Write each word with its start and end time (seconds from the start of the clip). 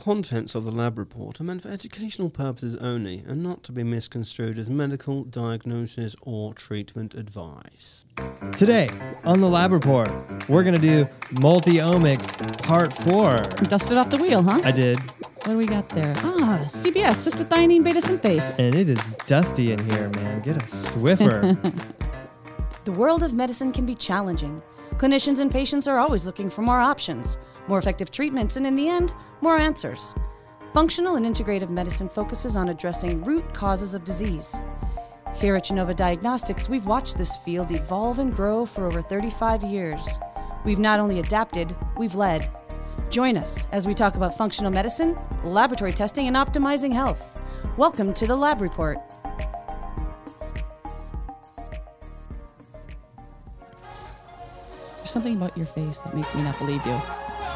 contents 0.00 0.54
of 0.54 0.64
the 0.64 0.72
lab 0.72 0.96
report 0.98 1.40
are 1.40 1.44
meant 1.44 1.60
for 1.60 1.68
educational 1.68 2.30
purposes 2.30 2.74
only 2.76 3.22
and 3.28 3.42
not 3.42 3.62
to 3.62 3.70
be 3.70 3.82
misconstrued 3.82 4.58
as 4.58 4.70
medical 4.70 5.24
diagnosis 5.24 6.16
or 6.22 6.54
treatment 6.54 7.14
advice. 7.14 8.06
Today 8.56 8.88
on 9.24 9.40
the 9.42 9.46
lab 9.46 9.72
report, 9.72 10.10
we're 10.48 10.62
gonna 10.64 10.78
do 10.78 11.06
multi-omics 11.42 12.62
part 12.62 12.92
four. 12.94 13.42
Dusted 13.68 13.98
off 13.98 14.08
the 14.08 14.16
wheel, 14.16 14.42
huh? 14.42 14.60
I 14.64 14.72
did, 14.72 14.98
what 14.98 15.44
do 15.52 15.56
we 15.58 15.66
got 15.66 15.86
there? 15.90 16.14
Ah, 16.18 16.60
CBS, 16.64 17.28
cystathionine 17.28 17.84
beta 17.84 18.00
synthase. 18.00 18.58
and 18.58 18.74
it 18.74 18.88
is 18.88 19.04
dusty 19.26 19.70
in 19.72 19.78
here, 19.90 20.08
man. 20.16 20.40
Get 20.40 20.56
a 20.56 20.60
Swiffer. 20.60 21.56
The 22.86 22.92
world 22.92 23.22
of 23.22 23.34
medicine 23.34 23.72
can 23.72 23.84
be 23.84 23.94
challenging. 23.94 24.60
Clinicians 24.94 25.38
and 25.38 25.50
patients 25.50 25.86
are 25.86 25.98
always 25.98 26.24
looking 26.24 26.48
for 26.48 26.62
more 26.62 26.80
options, 26.80 27.36
more 27.68 27.78
effective 27.78 28.10
treatments, 28.10 28.56
and 28.56 28.66
in 28.66 28.74
the 28.74 28.88
end, 28.88 29.12
more 29.42 29.56
answers. 29.56 30.14
Functional 30.72 31.16
and 31.16 31.26
integrative 31.26 31.70
medicine 31.70 32.08
focuses 32.08 32.56
on 32.56 32.68
addressing 32.68 33.24
root 33.24 33.54
causes 33.54 33.94
of 33.94 34.04
disease. 34.04 34.60
Here 35.34 35.56
at 35.56 35.64
Genova 35.64 35.94
Diagnostics, 35.94 36.68
we've 36.68 36.86
watched 36.86 37.16
this 37.16 37.36
field 37.38 37.70
evolve 37.70 38.18
and 38.18 38.34
grow 38.34 38.66
for 38.66 38.86
over 38.86 39.00
35 39.00 39.64
years. 39.64 40.18
We've 40.64 40.78
not 40.78 41.00
only 41.00 41.20
adapted, 41.20 41.74
we've 41.96 42.14
led. 42.14 42.50
Join 43.08 43.36
us 43.36 43.66
as 43.72 43.86
we 43.86 43.94
talk 43.94 44.16
about 44.16 44.36
functional 44.36 44.70
medicine, 44.70 45.16
laboratory 45.42 45.92
testing, 45.92 46.26
and 46.26 46.36
optimizing 46.36 46.92
health. 46.92 47.48
Welcome 47.76 48.12
to 48.14 48.26
the 48.26 48.36
Lab 48.36 48.60
Report. 48.60 48.98
There's 54.98 55.10
something 55.10 55.36
about 55.36 55.56
your 55.56 55.66
face 55.66 55.98
that 56.00 56.14
makes 56.14 56.32
me 56.34 56.42
not 56.42 56.58
believe 56.58 56.84
you. 56.84 57.00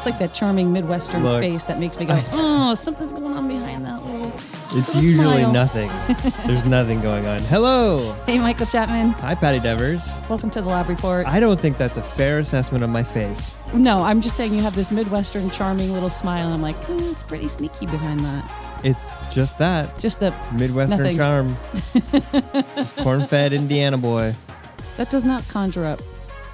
It's 0.05 0.11
like 0.11 0.19
that 0.19 0.35
charming 0.35 0.71
Midwestern 0.71 1.23
Look, 1.23 1.41
face 1.41 1.63
that 1.63 1.79
makes 1.79 1.97
me 1.99 2.05
go, 2.05 2.13
oh, 2.33 2.75
something's 2.75 3.11
going 3.11 3.35
on 3.35 3.47
behind 3.47 3.83
that 3.85 4.05
little. 4.05 4.27
it's 4.77 4.93
little 4.93 5.01
usually 5.01 5.39
smile." 5.39 5.51
nothing. 5.51 5.89
There's 6.45 6.63
nothing 6.63 7.01
going 7.01 7.25
on. 7.25 7.39
Hello. 7.39 8.13
Hey, 8.27 8.37
Michael 8.37 8.67
Chapman. 8.67 9.09
Hi, 9.13 9.33
Patty 9.33 9.59
Devers. 9.59 10.19
Welcome 10.29 10.51
to 10.51 10.61
the 10.61 10.67
Lab 10.67 10.89
Report. 10.89 11.25
I 11.25 11.39
don't 11.39 11.59
think 11.59 11.79
that's 11.79 11.97
a 11.97 12.03
fair 12.03 12.37
assessment 12.37 12.83
of 12.83 12.91
my 12.91 13.01
face. 13.01 13.55
no, 13.73 14.03
I'm 14.03 14.21
just 14.21 14.35
saying 14.37 14.53
you 14.53 14.61
have 14.61 14.75
this 14.75 14.91
Midwestern 14.91 15.49
charming 15.49 15.91
little 15.91 16.11
smile. 16.11 16.45
And 16.45 16.53
I'm 16.53 16.61
like, 16.61 16.75
oh, 16.87 17.11
it's 17.11 17.23
pretty 17.23 17.47
sneaky 17.47 17.87
behind 17.87 18.19
that. 18.19 18.47
It's 18.83 19.07
just 19.33 19.57
that 19.57 19.97
Just 19.99 20.19
the 20.19 20.31
Midwestern 20.53 20.99
Nothing. 20.99 21.17
charm. 21.17 21.55
just 22.75 22.95
corn-fed 22.97 23.53
Indiana 23.53 23.97
boy. 23.97 24.35
that 24.97 25.09
does 25.09 25.23
not 25.23 25.47
conjure 25.47 25.83
up 25.83 25.99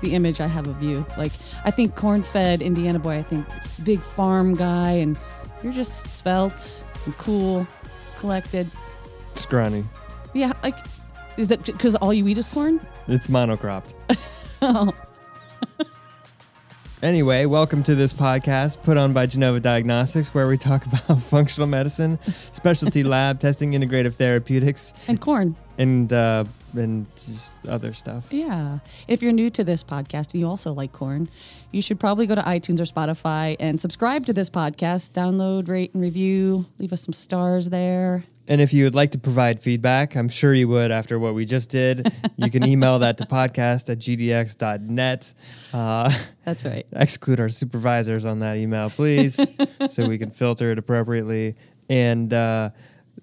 the 0.02 0.14
image 0.16 0.42
I 0.42 0.48
have 0.48 0.68
of 0.68 0.82
you. 0.84 1.06
Like 1.18 1.32
I 1.64 1.72
think 1.72 1.96
corn-fed 1.96 2.62
Indiana 2.62 3.00
boy. 3.00 3.18
I 3.18 3.24
think 3.24 3.46
big 3.84 4.02
farm 4.02 4.56
guy, 4.56 4.92
and 4.92 5.18
you're 5.64 5.74
just 5.74 6.08
svelte 6.08 6.84
and 7.06 7.18
cool, 7.18 7.66
collected. 8.20 8.70
Scrawny. 9.34 9.86
Yeah, 10.34 10.54
like 10.64 10.76
is 11.38 11.48
that 11.48 11.66
because 11.66 11.96
all 11.96 12.14
you 12.14 12.28
eat 12.28 12.38
is 12.38 12.54
corn? 12.54 12.80
It's 13.08 13.28
monocropped. 13.28 13.94
Oh, 14.62 14.92
Anyway, 17.04 17.48
welcome 17.48 17.82
to 17.82 17.96
this 17.96 18.14
podcast 18.14 18.84
put 18.84 18.96
on 18.96 19.12
by 19.12 19.26
Genova 19.26 19.60
Diagnostics, 19.60 20.36
where 20.36 20.48
we 20.48 20.56
talk 20.56 20.86
about 21.08 21.20
functional 21.24 21.68
medicine, 21.68 22.20
specialty 22.52 23.04
lab 23.04 23.40
testing, 23.40 23.72
integrative 23.72 24.14
therapeutics, 24.14 24.94
and 25.08 25.20
corn. 25.20 25.56
and 25.80 26.14
uh, 26.14 26.44
and 26.76 27.06
just 27.16 27.54
other 27.68 27.94
stuff. 27.94 28.32
Yeah. 28.32 28.80
If 29.08 29.22
you're 29.22 29.32
new 29.32 29.50
to 29.52 29.64
this 29.64 29.84
podcast 29.84 30.34
and 30.34 30.42
you 30.42 30.48
also 30.48 30.74
like 30.74 30.92
corn, 30.92 31.30
you 31.72 31.82
should 31.82 32.00
probably 32.00 32.28
go 32.28 32.36
to 32.36 32.42
iTunes 32.42 32.80
or 32.80 32.84
Spotify 32.84 33.56
and 33.60 33.80
subscribe 33.80 34.26
to 34.26 34.34
this 34.34 34.50
podcast. 34.50 35.12
Download, 35.12 35.68
rate, 35.68 35.94
and 35.94 36.02
review. 36.02 36.66
Leave 36.80 36.94
us 36.94 37.02
some 37.02 37.14
stars 37.14 37.70
there. 37.70 38.24
And 38.48 38.60
if 38.60 38.74
you 38.74 38.84
would 38.84 38.96
like 38.96 39.12
to 39.12 39.18
provide 39.20 39.62
feedback, 39.62 40.16
I'm 40.16 40.28
sure 40.28 40.54
you 40.54 40.68
would 40.68 40.92
after 40.92 41.18
what 41.18 41.34
we 41.34 41.46
just 41.46 41.70
did. 41.70 42.12
you 42.38 42.52
can 42.52 42.64
email 42.68 43.00
that 43.00 43.18
to 43.20 43.26
podcast 43.26 43.90
at 43.90 44.00
gdx.net. 44.00 45.34
Uh, 45.74 46.14
That's 46.44 46.66
right. 46.66 46.86
exclude 46.92 47.40
our 47.40 47.50
supervisors 47.50 48.26
on 48.26 48.40
that 48.40 48.58
email, 48.58 48.90
please, 48.90 49.40
so 49.90 50.08
we 50.08 50.18
can 50.18 50.32
filter 50.32 50.72
it 50.72 50.78
appropriately. 50.78 51.56
And 51.90 52.34
uh, 52.34 52.72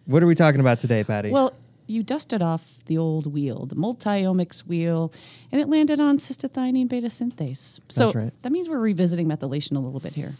what 0.06 0.22
are 0.22 0.26
we 0.26 0.34
talking 0.34 0.60
about 0.60 0.81
today, 0.81 1.04
Patty? 1.04 1.31
Well, 1.31 1.53
you 1.88 2.03
dusted 2.03 2.43
off 2.43 2.84
the 2.87 2.97
old 2.99 3.32
wheel, 3.32 3.66
the 3.66 3.75
multiomics 3.75 4.60
wheel, 4.60 5.12
and 5.50 5.60
it 5.60 5.69
landed 5.69 5.99
on 6.00 6.19
cystathionine 6.19 6.88
beta 6.88 7.09
synthase. 7.09 7.81
So 7.88 8.04
That's 8.04 8.15
right. 8.15 8.32
that 8.43 8.53
means 8.53 8.69
we're 8.69 8.78
revisiting 8.78 9.26
methylation 9.26 9.72
a 9.76 9.81
little 9.81 10.00
bit 10.00 10.12
here. 10.15 10.34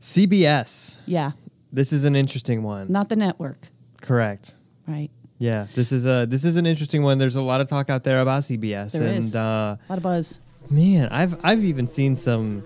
CBS. 0.00 0.98
Yeah. 1.06 1.32
This 1.72 1.92
is 1.92 2.04
an 2.04 2.14
interesting 2.14 2.62
one. 2.62 2.90
Not 2.90 3.08
the 3.08 3.16
network, 3.16 3.68
Correct. 4.00 4.54
right? 4.86 5.10
Yeah, 5.38 5.66
this 5.74 5.90
is 5.90 6.06
a 6.06 6.26
this 6.28 6.44
is 6.44 6.54
an 6.56 6.64
interesting 6.66 7.02
one. 7.02 7.18
There's 7.18 7.34
a 7.36 7.42
lot 7.42 7.60
of 7.60 7.68
talk 7.68 7.90
out 7.90 8.04
there 8.04 8.20
about 8.20 8.42
CBS, 8.44 8.92
There 8.92 9.02
and 9.02 9.18
is. 9.18 9.34
Uh, 9.34 9.76
A 9.78 9.78
lot 9.88 9.96
of 9.98 10.02
buzz. 10.02 10.38
man, 10.70 11.08
I've 11.10 11.44
I've 11.44 11.64
even 11.64 11.88
seen 11.88 12.16
some 12.16 12.62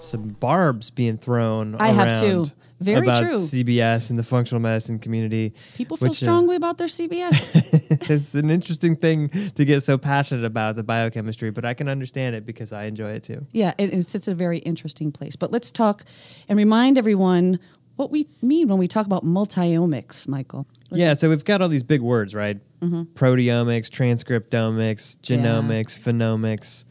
some 0.00 0.28
barbs 0.40 0.90
being 0.90 1.18
thrown. 1.18 1.74
I 1.76 1.88
have 1.88 2.18
too. 2.18 2.46
Very 2.80 3.06
about 3.06 3.22
true. 3.22 3.36
CBS 3.36 4.08
and 4.08 4.18
the 4.18 4.22
functional 4.22 4.60
medicine 4.60 4.98
community. 4.98 5.52
People 5.74 5.98
feel 5.98 6.08
which, 6.08 6.22
uh, 6.22 6.26
strongly 6.26 6.56
about 6.56 6.78
their 6.78 6.86
CBS. 6.86 7.54
it's 8.10 8.34
an 8.34 8.48
interesting 8.48 8.96
thing 8.96 9.28
to 9.28 9.64
get 9.64 9.82
so 9.82 9.98
passionate 9.98 10.44
about 10.44 10.76
the 10.76 10.82
biochemistry, 10.82 11.50
but 11.50 11.64
I 11.64 11.74
can 11.74 11.88
understand 11.88 12.34
it 12.36 12.46
because 12.46 12.72
I 12.72 12.84
enjoy 12.84 13.10
it 13.10 13.22
too. 13.22 13.46
Yeah, 13.52 13.74
it, 13.76 13.92
it's, 13.92 14.14
it's 14.14 14.28
a 14.28 14.34
very 14.34 14.58
interesting 14.58 15.12
place. 15.12 15.36
But 15.36 15.52
let's 15.52 15.70
talk 15.70 16.04
and 16.48 16.56
remind 16.56 16.96
everyone 16.96 17.60
what 17.96 18.10
we 18.10 18.26
mean 18.40 18.68
when 18.68 18.78
we 18.78 18.88
talk 18.88 19.04
about 19.04 19.26
multiomics, 19.26 20.26
Michael. 20.26 20.66
Yeah, 20.90 21.12
so 21.12 21.28
we've 21.28 21.44
got 21.44 21.60
all 21.60 21.68
these 21.68 21.82
big 21.82 22.00
words, 22.00 22.34
right? 22.34 22.58
Proteomics, 22.80 23.90
transcriptomics, 23.90 25.18
genomics, 25.18 25.98
phenomics. 25.98 26.86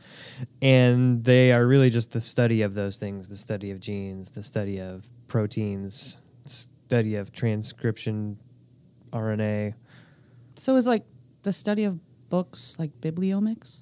And 0.61 1.23
they 1.25 1.51
are 1.51 1.65
really 1.65 1.89
just 1.89 2.11
the 2.11 2.21
study 2.21 2.61
of 2.61 2.75
those 2.75 2.97
things 2.97 3.27
the 3.27 3.35
study 3.35 3.71
of 3.71 3.79
genes, 3.79 4.31
the 4.31 4.43
study 4.43 4.79
of 4.79 5.09
proteins, 5.29 6.17
study 6.45 7.15
of 7.15 7.31
transcription, 7.31 8.37
RNA. 9.13 9.75
So 10.57 10.75
is 10.75 10.85
like 10.85 11.05
the 11.43 11.53
study 11.53 11.85
of 11.85 11.99
books 12.29 12.75
like 12.77 12.91
bibliomics? 12.99 13.81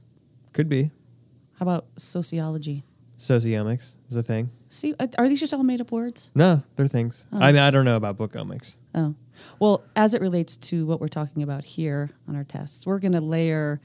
Could 0.54 0.70
be. 0.70 0.92
How 1.58 1.64
about 1.64 1.88
sociology? 1.98 2.84
Sociomics 3.20 3.96
is 4.10 4.18
a 4.18 4.22
thing. 4.22 4.52
See, 4.68 4.94
are 5.18 5.28
these 5.28 5.40
just 5.40 5.54
all 5.54 5.64
made 5.64 5.82
up 5.82 5.92
words? 5.92 6.30
No, 6.36 6.62
they're 6.76 6.88
things. 6.88 7.26
Oh. 7.34 7.40
I 7.40 7.52
mean, 7.52 7.62
I 7.62 7.72
don't 7.72 7.86
know 7.86 7.96
about 7.96 8.18
bookomics. 8.18 8.76
Oh, 8.94 9.16
well, 9.60 9.84
as 9.96 10.14
it 10.14 10.22
relates 10.22 10.58
to 10.58 10.86
what 10.86 11.02
we're 11.02 11.08
talking 11.08 11.42
about 11.42 11.66
here 11.66 12.12
on 12.28 12.36
our 12.36 12.44
tests, 12.44 12.86
we're 12.86 13.00
going 13.00 13.14
to 13.14 13.22
layer 13.22 13.82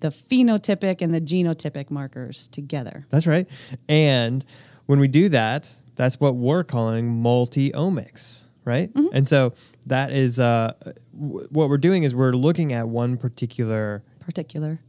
the 0.00 0.08
phenotypic 0.08 1.02
and 1.02 1.14
the 1.14 1.20
genotypic 1.20 1.90
markers 1.90 2.48
together. 2.48 3.06
That's 3.10 3.28
right. 3.28 3.46
And 3.88 4.44
when 4.86 4.98
we 4.98 5.06
do 5.06 5.28
that, 5.28 5.72
that's 5.96 6.20
what 6.20 6.36
we're 6.36 6.64
calling 6.64 7.20
multi-omics, 7.20 8.44
right? 8.64 8.92
Mm-hmm. 8.92 9.14
And 9.14 9.28
so 9.28 9.54
that 9.86 10.12
is 10.12 10.40
uh, 10.40 10.72
w- 11.18 11.48
what 11.50 11.68
we're 11.68 11.78
doing 11.78 12.02
is 12.02 12.14
we're 12.14 12.32
looking 12.32 12.72
at 12.72 12.88
one 12.88 13.16
particular 13.16 14.02
Particular. 14.20 14.80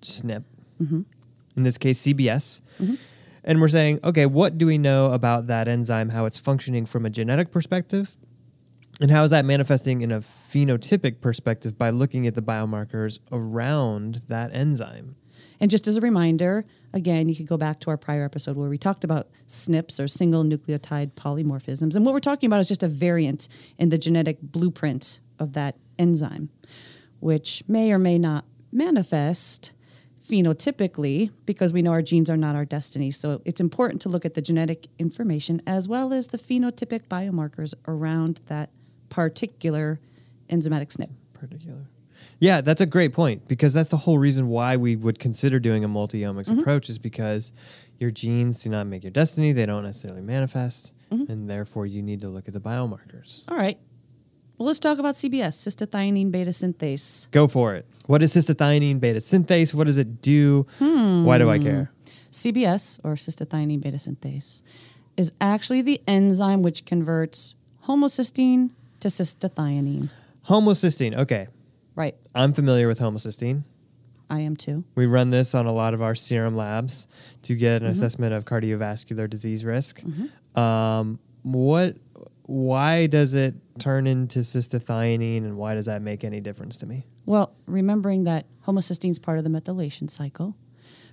SNP, 0.00 0.44
mm-hmm. 0.82 1.00
in 1.56 1.62
this 1.62 1.78
case 1.78 2.00
CBS, 2.02 2.60
mm-hmm. 2.80 2.94
and 3.42 3.60
we're 3.60 3.68
saying, 3.68 4.00
okay, 4.04 4.26
what 4.26 4.58
do 4.58 4.66
we 4.66 4.78
know 4.78 5.12
about 5.12 5.46
that 5.48 5.66
enzyme, 5.66 6.10
how 6.10 6.26
it's 6.26 6.38
functioning 6.38 6.86
from 6.86 7.04
a 7.04 7.10
genetic 7.10 7.50
perspective, 7.50 8.16
and 9.00 9.10
how 9.10 9.24
is 9.24 9.30
that 9.30 9.44
manifesting 9.44 10.02
in 10.02 10.12
a 10.12 10.20
phenotypic 10.20 11.20
perspective 11.20 11.76
by 11.76 11.90
looking 11.90 12.26
at 12.26 12.34
the 12.34 12.42
biomarkers 12.42 13.18
around 13.32 14.24
that 14.28 14.54
enzyme? 14.54 15.16
And 15.64 15.70
just 15.70 15.88
as 15.88 15.96
a 15.96 16.02
reminder, 16.02 16.66
again, 16.92 17.26
you 17.30 17.34
could 17.34 17.46
go 17.46 17.56
back 17.56 17.80
to 17.80 17.88
our 17.88 17.96
prior 17.96 18.22
episode 18.22 18.54
where 18.54 18.68
we 18.68 18.76
talked 18.76 19.02
about 19.02 19.30
SNPs 19.48 19.98
or 19.98 20.06
single 20.06 20.44
nucleotide 20.44 21.12
polymorphisms. 21.12 21.96
And 21.96 22.04
what 22.04 22.12
we're 22.12 22.20
talking 22.20 22.48
about 22.48 22.60
is 22.60 22.68
just 22.68 22.82
a 22.82 22.86
variant 22.86 23.48
in 23.78 23.88
the 23.88 23.96
genetic 23.96 24.36
blueprint 24.42 25.20
of 25.38 25.54
that 25.54 25.76
enzyme, 25.98 26.50
which 27.20 27.64
may 27.66 27.92
or 27.92 27.98
may 27.98 28.18
not 28.18 28.44
manifest 28.72 29.72
phenotypically 30.22 31.30
because 31.46 31.72
we 31.72 31.80
know 31.80 31.92
our 31.92 32.02
genes 32.02 32.28
are 32.28 32.36
not 32.36 32.54
our 32.54 32.66
destiny. 32.66 33.10
So 33.10 33.40
it's 33.46 33.58
important 33.58 34.02
to 34.02 34.10
look 34.10 34.26
at 34.26 34.34
the 34.34 34.42
genetic 34.42 34.88
information 34.98 35.62
as 35.66 35.88
well 35.88 36.12
as 36.12 36.28
the 36.28 36.36
phenotypic 36.36 37.08
biomarkers 37.08 37.72
around 37.88 38.42
that 38.48 38.68
particular 39.08 39.98
enzymatic 40.50 40.94
SNP. 40.94 41.08
particular. 41.32 41.86
Yeah, 42.40 42.60
that's 42.60 42.80
a 42.80 42.86
great 42.86 43.12
point 43.12 43.48
because 43.48 43.72
that's 43.72 43.90
the 43.90 43.96
whole 43.96 44.18
reason 44.18 44.48
why 44.48 44.76
we 44.76 44.96
would 44.96 45.18
consider 45.18 45.58
doing 45.58 45.84
a 45.84 45.88
multi-omics 45.88 46.46
mm-hmm. 46.46 46.60
approach 46.60 46.88
is 46.88 46.98
because 46.98 47.52
your 47.98 48.10
genes 48.10 48.62
do 48.62 48.70
not 48.70 48.86
make 48.86 49.02
your 49.04 49.12
destiny; 49.12 49.52
they 49.52 49.66
don't 49.66 49.84
necessarily 49.84 50.20
manifest, 50.20 50.92
mm-hmm. 51.10 51.30
and 51.30 51.48
therefore 51.48 51.86
you 51.86 52.02
need 52.02 52.20
to 52.20 52.28
look 52.28 52.48
at 52.48 52.54
the 52.54 52.60
biomarkers. 52.60 53.44
All 53.48 53.56
right. 53.56 53.78
Well, 54.58 54.66
let's 54.66 54.78
talk 54.78 54.98
about 54.98 55.16
CBS, 55.16 55.54
cystathionine 55.54 56.30
beta 56.30 56.50
synthase. 56.50 57.28
Go 57.32 57.48
for 57.48 57.74
it. 57.74 57.86
What 58.06 58.22
is 58.22 58.34
cystathionine 58.34 59.00
beta 59.00 59.18
synthase? 59.18 59.74
What 59.74 59.88
does 59.88 59.96
it 59.96 60.22
do? 60.22 60.66
Hmm. 60.78 61.24
Why 61.24 61.38
do 61.38 61.50
I 61.50 61.58
care? 61.58 61.90
CBS, 62.30 63.00
or 63.02 63.14
cystathionine 63.14 63.80
beta 63.80 63.96
synthase, 63.96 64.62
is 65.16 65.32
actually 65.40 65.82
the 65.82 66.00
enzyme 66.06 66.62
which 66.62 66.84
converts 66.84 67.54
homocysteine 67.86 68.70
to 69.00 69.08
cystathionine. 69.08 70.10
Homocysteine. 70.48 71.16
Okay. 71.16 71.48
Right. 71.96 72.16
I'm 72.34 72.52
familiar 72.52 72.88
with 72.88 72.98
homocysteine. 73.00 73.64
I 74.30 74.40
am 74.40 74.56
too. 74.56 74.84
We 74.94 75.06
run 75.06 75.30
this 75.30 75.54
on 75.54 75.66
a 75.66 75.72
lot 75.72 75.94
of 75.94 76.02
our 76.02 76.14
serum 76.14 76.56
labs 76.56 77.06
to 77.42 77.54
get 77.54 77.76
Mm-hmm. 77.82 77.86
an 77.86 77.90
assessment 77.92 78.34
of 78.34 78.44
cardiovascular 78.46 79.28
disease 79.28 79.64
risk. 79.64 80.02
Um, 80.56 81.18
what? 81.42 81.96
Why 82.46 83.06
does 83.06 83.32
it 83.34 83.54
turn 83.78 84.06
into 84.06 84.40
cystathionine, 84.40 85.38
and 85.44 85.56
why 85.56 85.74
does 85.74 85.86
that 85.86 86.02
make 86.02 86.24
any 86.24 86.40
difference 86.40 86.76
to 86.78 86.86
me? 86.86 87.06
Well, 87.26 87.54
remembering 87.66 88.24
that 88.24 88.46
homocysteine 88.66 89.10
is 89.10 89.18
part 89.18 89.38
of 89.38 89.44
the 89.44 89.50
methylation 89.50 90.10
cycle, 90.10 90.54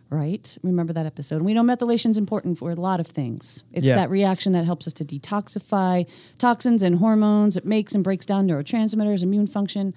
right? 0.09 0.57
Remember 0.61 0.91
that 0.93 1.05
episode. 1.05 1.37
And 1.37 1.45
we 1.45 1.53
know 1.53 1.63
methylation 1.63 2.09
is 2.11 2.17
important 2.17 2.57
for 2.57 2.71
a 2.71 2.75
lot 2.75 2.99
of 2.99 3.07
things. 3.07 3.63
It's 3.71 3.87
Yeah. 3.87 3.95
that 3.95 4.09
reaction 4.09 4.51
that 4.53 4.65
helps 4.65 4.87
us 4.87 4.93
to 4.93 5.05
detoxify 5.05 6.05
toxins 6.37 6.83
and 6.83 6.97
hormones. 6.97 7.55
It 7.55 7.65
makes 7.65 7.95
and 7.95 8.03
breaks 8.03 8.25
down 8.25 8.45
neurotransmitters, 8.47 9.23
immune 9.23 9.47
function, 9.47 9.93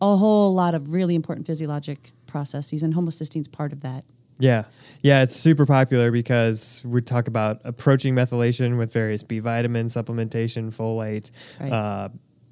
a 0.00 0.16
whole 0.16 0.52
lot 0.54 0.74
of 0.74 0.88
really 0.90 1.14
important 1.14 1.46
physiologic 1.46 2.12
processes. 2.26 2.82
And 2.82 2.94
homocysteine 2.94 3.40
is 3.40 3.48
part 3.48 3.72
of 3.72 3.80
that. 3.80 4.04
Yeah, 4.38 4.64
yeah, 5.00 5.22
it's 5.22 5.34
super 5.34 5.64
popular 5.64 6.10
because 6.10 6.82
we 6.84 7.00
talk 7.00 7.26
about 7.26 7.60
approaching 7.64 8.14
methylation 8.14 8.76
with 8.76 8.92
various 8.92 9.22
B 9.22 9.38
vitamin 9.38 9.86
supplementation, 9.86 10.74
folate, 10.74 11.30
Right. 11.58 11.72
uh, 11.72 12.08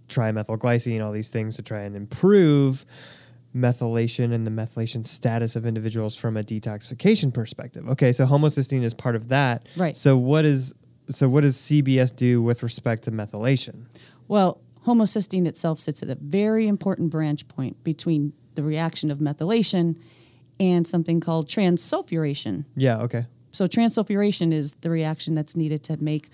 trimethylglycine, 0.08 1.04
all 1.04 1.12
these 1.12 1.28
things 1.28 1.56
to 1.56 1.62
try 1.62 1.80
and 1.80 1.94
improve 1.94 2.86
methylation 3.54 4.32
and 4.32 4.46
the 4.46 4.50
methylation 4.50 5.06
status 5.06 5.56
of 5.56 5.64
individuals 5.66 6.16
from 6.16 6.36
a 6.36 6.42
detoxification 6.42 7.32
perspective. 7.32 7.88
Okay, 7.88 8.12
so 8.12 8.26
homocysteine 8.26 8.82
is 8.82 8.94
part 8.94 9.14
of 9.14 9.28
that. 9.28 9.66
Right. 9.76 9.96
So 9.96 10.16
what 10.16 10.44
is 10.44 10.72
so 11.10 11.28
what 11.28 11.42
does 11.42 11.56
CBS 11.56 12.14
do 12.16 12.40
with 12.42 12.62
respect 12.62 13.04
to 13.04 13.12
methylation? 13.12 13.84
Well, 14.26 14.60
homocysteine 14.86 15.46
itself 15.46 15.80
sits 15.80 16.02
at 16.02 16.10
a 16.10 16.16
very 16.16 16.68
important 16.68 17.10
branch 17.10 17.46
point 17.48 17.82
between 17.84 18.32
the 18.54 18.62
reaction 18.62 19.10
of 19.10 19.18
methylation 19.18 19.96
and 20.60 20.86
something 20.86 21.20
called 21.20 21.48
transsulfuration. 21.48 22.64
Yeah. 22.76 22.98
Okay. 22.98 23.26
So 23.52 23.66
transsulfuration 23.66 24.52
is 24.52 24.74
the 24.80 24.90
reaction 24.90 25.34
that's 25.34 25.56
needed 25.56 25.84
to 25.84 25.96
make 26.02 26.28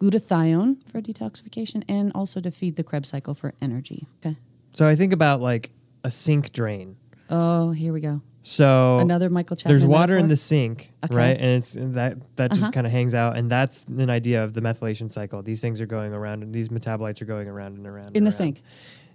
glutathione 0.00 0.76
for 0.90 1.00
detoxification 1.00 1.84
and 1.88 2.10
also 2.14 2.40
to 2.40 2.50
feed 2.50 2.76
the 2.76 2.82
Krebs 2.82 3.10
cycle 3.10 3.34
for 3.34 3.54
energy. 3.60 4.06
Okay. 4.24 4.36
So 4.72 4.86
I 4.88 4.96
think 4.96 5.12
about 5.12 5.40
like 5.40 5.70
a 6.02 6.10
sink 6.10 6.52
drain. 6.52 6.96
Oh, 7.30 7.70
here 7.70 7.92
we 7.92 8.00
go. 8.00 8.20
So 8.44 8.98
Another 8.98 9.30
Michael 9.30 9.56
Chapman. 9.56 9.72
there's 9.72 9.86
water 9.86 10.18
in 10.18 10.26
the 10.28 10.36
sink, 10.36 10.92
Okay. 11.04 11.14
right? 11.14 11.36
And 11.36 11.58
it's 11.58 11.74
that 11.78 12.18
that 12.36 12.50
just 12.50 12.62
Uh-huh. 12.62 12.70
kind 12.72 12.86
of 12.86 12.92
hangs 12.92 13.14
out, 13.14 13.36
and 13.36 13.48
that's 13.50 13.84
an 13.84 14.10
idea 14.10 14.42
of 14.42 14.52
the 14.54 14.60
methylation 14.60 15.12
cycle. 15.12 15.42
These 15.42 15.60
things 15.60 15.80
are 15.80 15.86
going 15.86 16.12
around, 16.12 16.42
and 16.42 16.52
these 16.52 16.68
metabolites 16.68 17.22
are 17.22 17.24
going 17.24 17.46
around 17.48 17.76
and 17.76 17.86
around 17.86 18.08
and 18.08 18.16
in 18.16 18.24
the 18.24 18.28
around. 18.28 18.32
sink. 18.32 18.62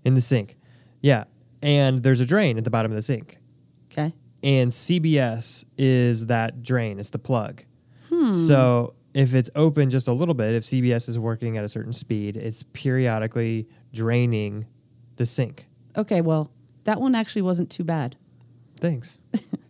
In 0.06 0.14
the 0.16 0.22
sink, 0.22 0.58
yeah. 1.02 1.26
And 1.62 2.04
there's 2.04 2.20
a 2.22 2.26
drain 2.26 2.58
at 2.58 2.64
the 2.64 2.70
bottom 2.70 2.92
of 2.92 2.96
the 2.96 3.02
sink, 3.02 3.38
Okay. 3.92 4.14
and 4.44 4.72
CBS 4.72 5.66
is 5.78 6.28
that 6.28 6.64
drain. 6.64 6.98
It's 7.00 7.10
the 7.10 7.20
plug. 7.20 7.64
Hmm. 8.10 8.32
So 8.32 8.94
if 9.14 9.36
it's 9.36 9.50
open 9.56 9.90
just 9.90 10.08
a 10.08 10.14
little 10.14 10.36
bit, 10.36 10.54
if 10.54 10.64
CBS 10.64 11.10
is 11.10 11.20
working 11.20 11.58
at 11.58 11.66
a 11.66 11.68
certain 11.68 11.92
speed, 11.92 12.38
it's 12.38 12.64
periodically 12.72 13.68
draining 13.92 14.68
the 15.18 15.26
sink. 15.26 15.68
Okay. 15.98 16.22
Well, 16.22 16.52
that 16.86 17.02
one 17.02 17.14
actually 17.16 17.42
wasn't 17.42 17.70
too 17.70 17.84
bad. 17.84 18.16
Thanks. 18.80 19.18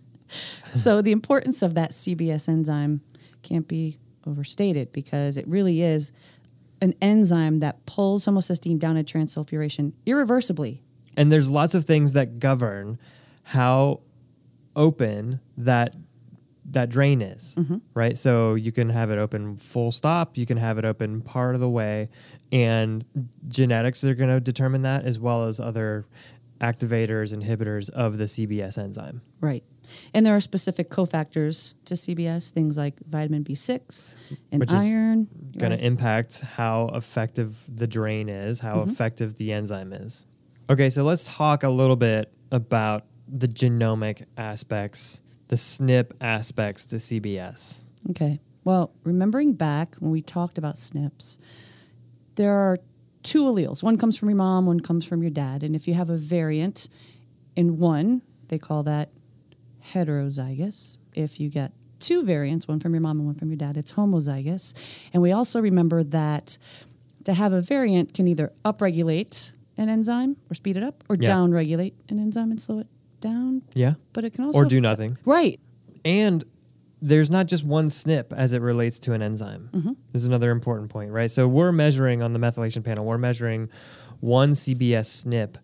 so 0.73 1.01
the 1.01 1.11
importance 1.11 1.61
of 1.61 1.73
that 1.75 1.91
CBS 1.91 2.47
enzyme 2.49 3.01
can't 3.43 3.67
be 3.67 3.97
overstated 4.25 4.91
because 4.91 5.37
it 5.37 5.47
really 5.47 5.81
is 5.81 6.11
an 6.81 6.93
enzyme 7.01 7.59
that 7.59 7.85
pulls 7.85 8.25
homocysteine 8.25 8.77
down 8.77 8.97
at 8.97 9.05
transsulfuration 9.05 9.93
irreversibly. 10.05 10.83
and 11.17 11.31
there's 11.31 11.49
lots 11.49 11.75
of 11.75 11.83
things 11.83 12.13
that 12.13 12.39
govern 12.39 12.97
how 13.43 13.99
open 14.75 15.41
that 15.57 15.95
that 16.69 16.89
drain 16.89 17.21
is 17.21 17.55
mm-hmm. 17.57 17.77
right 17.93 18.17
so 18.17 18.53
you 18.53 18.71
can 18.71 18.89
have 18.89 19.09
it 19.09 19.17
open 19.17 19.57
full 19.57 19.91
stop 19.91 20.37
you 20.37 20.45
can 20.45 20.57
have 20.57 20.77
it 20.77 20.85
open 20.85 21.21
part 21.21 21.55
of 21.55 21.61
the 21.61 21.69
way 21.69 22.09
and 22.51 23.03
genetics 23.47 24.03
are 24.03 24.13
going 24.13 24.29
to 24.29 24.39
determine 24.39 24.83
that 24.83 25.03
as 25.03 25.19
well 25.19 25.45
as 25.45 25.59
other 25.59 26.05
activators 26.59 27.33
inhibitors 27.37 27.89
of 27.91 28.17
the 28.17 28.25
cbs 28.25 28.77
enzyme 28.77 29.21
Right. 29.39 29.63
And 30.13 30.25
there 30.25 30.35
are 30.35 30.41
specific 30.41 30.89
cofactors 30.89 31.73
to 31.85 31.93
CBS, 31.93 32.49
things 32.49 32.75
like 32.75 32.95
vitamin 33.07 33.45
B6 33.45 34.11
and 34.51 34.59
Which 34.59 34.73
is 34.73 34.75
iron. 34.83 35.29
going 35.57 35.71
right? 35.71 35.79
to 35.79 35.85
impact 35.85 36.41
how 36.41 36.89
effective 36.93 37.55
the 37.73 37.87
drain 37.87 38.27
is 38.27 38.59
how 38.59 38.79
Mm-hmm. 38.79 38.89
effective 38.91 39.35
the 39.35 39.53
enzyme 39.53 39.93
is 39.93 40.25
okay 40.69 40.89
so 40.89 41.03
let's 41.03 41.23
talk 41.23 41.63
a 41.63 41.69
little 41.69 41.95
bit 41.95 42.33
about 42.51 43.05
the 43.29 43.47
genomic 43.47 44.25
aspects 44.37 45.21
the 45.47 45.55
snp 45.55 46.11
aspects 46.19 46.85
to 46.87 46.97
cbs 46.97 47.81
Okay. 48.09 48.39
Well, 48.65 48.91
remembering 49.03 49.53
back 49.53 49.95
when 49.99 50.11
we 50.11 50.21
talked 50.21 50.57
about 50.57 50.75
SNPs, 50.75 51.37
there 52.35 52.53
are 52.53 52.79
two 53.27 53.43
alleles. 53.43 53.83
One 53.83 53.97
comes 53.97 54.17
from 54.17 54.29
your 54.29 54.37
mom, 54.37 54.65
one 54.65 54.79
comes 54.79 55.03
from 55.05 55.21
your 55.21 55.29
dad. 55.31 55.61
And 55.63 55.75
if 55.75 55.87
you 55.87 55.93
have 55.93 56.09
a 56.09 56.17
variant 56.17 56.87
in 57.55 57.77
one, 57.77 58.21
they 58.47 58.57
call 58.57 58.83
that 58.83 59.09
heterozygous. 59.93 60.97
If 61.13 61.39
you 61.39 61.49
get 61.49 61.71
two 61.99 62.23
variants, 62.23 62.67
one 62.67 62.79
from 62.79 62.93
your 62.93 63.01
mom 63.01 63.17
and 63.19 63.25
one 63.25 63.35
from 63.35 63.49
your 63.49 63.57
dad, 63.57 63.75
it's 63.77 63.91
homozygous. 63.93 64.73
And 65.13 65.21
we 65.21 65.31
also 65.31 65.59
remember 65.61 66.03
that 66.03 66.57
to 67.25 67.33
have 67.33 67.51
a 67.53 67.61
variant 67.61 68.13
can 68.13 68.27
either 68.27 68.53
upregulate 68.63 69.51
an 69.77 69.89
enzyme 69.89 70.37
or 70.49 70.53
speed 70.55 70.77
it 70.77 70.83
up 70.83 71.03
or 71.09 71.17
Yeah. 71.19 71.29
downregulate 71.31 71.93
an 72.09 72.19
enzyme 72.19 72.51
and 72.51 72.61
slow 72.61 72.79
it 72.79 72.87
down. 73.19 73.63
yeah 73.73 73.95
But 74.13 74.23
it 74.25 74.33
can 74.33 74.45
also 74.45 74.59
or 74.59 74.65
do 74.65 74.79
nothing 74.79 75.17
Right. 75.25 75.59
and 76.05 76.43
there's 77.01 77.29
not 77.29 77.45
just 77.47 77.63
one 77.63 77.89
SNP 77.89 78.33
as 78.33 78.53
it 78.53 78.61
relates 78.61 78.99
to 78.99 79.13
an 79.13 79.21
enzyme. 79.21 79.69
Mm-hmm. 79.71 79.91
This 80.13 80.21
is 80.23 80.27
another 80.27 80.51
important 80.51 80.89
point, 80.89 81.11
right? 81.11 81.29
So 81.29 81.47
we're 81.47 81.71
measuring 81.71 82.21
on 82.23 82.33
the 82.33 82.39
methylation 82.39 82.83
panel, 82.83 83.05
we're 83.05 83.17
measuring 83.17 83.69
one 84.19 84.53
CBS 84.53 85.25
SNP, 85.25 85.57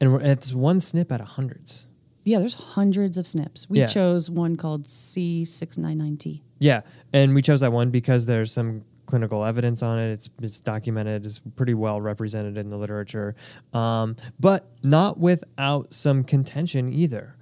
and 0.00 0.22
it's 0.22 0.54
one 0.54 0.78
SNP 0.78 1.10
out 1.12 1.20
of 1.20 1.26
hundreds. 1.28 1.86
Yeah, 2.24 2.38
there's 2.40 2.54
hundreds 2.54 3.18
of 3.18 3.24
SNPs. 3.26 3.68
We 3.68 3.80
Yeah. 3.80 3.86
chose 3.86 4.28
one 4.30 4.56
called 4.56 4.86
C699T. 4.88 6.42
Yeah, 6.58 6.80
and 7.12 7.34
we 7.34 7.42
chose 7.42 7.60
that 7.60 7.72
one 7.72 7.90
because 7.90 8.26
there's 8.26 8.52
some 8.52 8.82
clinical 9.06 9.44
evidence 9.44 9.82
on 9.82 9.98
it. 10.00 10.10
It's 10.12 10.30
it's 10.42 10.58
documented. 10.58 11.24
It's 11.26 11.38
pretty 11.38 11.74
well 11.74 12.00
represented 12.00 12.56
in 12.56 12.68
the 12.70 12.76
literature, 12.76 13.36
um, 13.72 14.16
but 14.40 14.68
not 14.82 15.18
without 15.20 15.94
some 15.94 16.24
contention 16.24 16.92
either. 16.92 17.35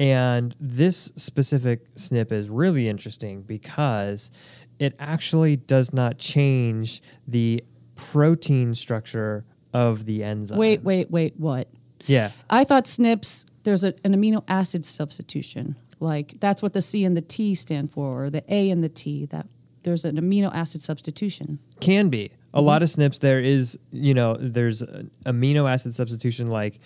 And 0.00 0.56
this 0.58 1.12
specific 1.16 1.94
SNP 1.94 2.32
is 2.32 2.48
really 2.48 2.88
interesting 2.88 3.42
because 3.42 4.30
it 4.78 4.96
actually 4.98 5.56
does 5.56 5.92
not 5.92 6.16
change 6.16 7.02
the 7.28 7.62
protein 7.96 8.74
structure 8.74 9.44
of 9.74 10.06
the 10.06 10.24
enzyme. 10.24 10.56
Wait, 10.58 10.82
wait, 10.82 11.10
wait, 11.10 11.34
what? 11.36 11.68
Yeah. 12.06 12.30
I 12.48 12.64
thought 12.64 12.86
SNPs, 12.86 13.44
there's 13.64 13.84
a, 13.84 13.92
an 14.02 14.14
amino 14.14 14.42
acid 14.48 14.86
substitution. 14.86 15.76
Like 16.00 16.40
that's 16.40 16.62
what 16.62 16.72
the 16.72 16.80
C 16.80 17.04
and 17.04 17.14
the 17.14 17.20
T 17.20 17.54
stand 17.54 17.92
for, 17.92 18.24
or 18.24 18.30
the 18.30 18.42
A 18.48 18.70
and 18.70 18.82
the 18.82 18.88
T. 18.88 19.26
That 19.26 19.46
there's 19.82 20.06
an 20.06 20.16
amino 20.16 20.50
acid 20.54 20.80
substitution. 20.80 21.58
Can 21.80 22.08
be. 22.08 22.32
A 22.54 22.60
lot 22.60 22.82
mm-hmm. 22.82 23.02
of 23.02 23.12
SNPs, 23.12 23.20
there 23.20 23.38
is, 23.38 23.78
you 23.92 24.14
know, 24.14 24.34
there's 24.40 24.80
an 24.80 25.10
amino 25.26 25.70
acid 25.70 25.94
substitution. 25.94 26.48
Like, 26.48 26.80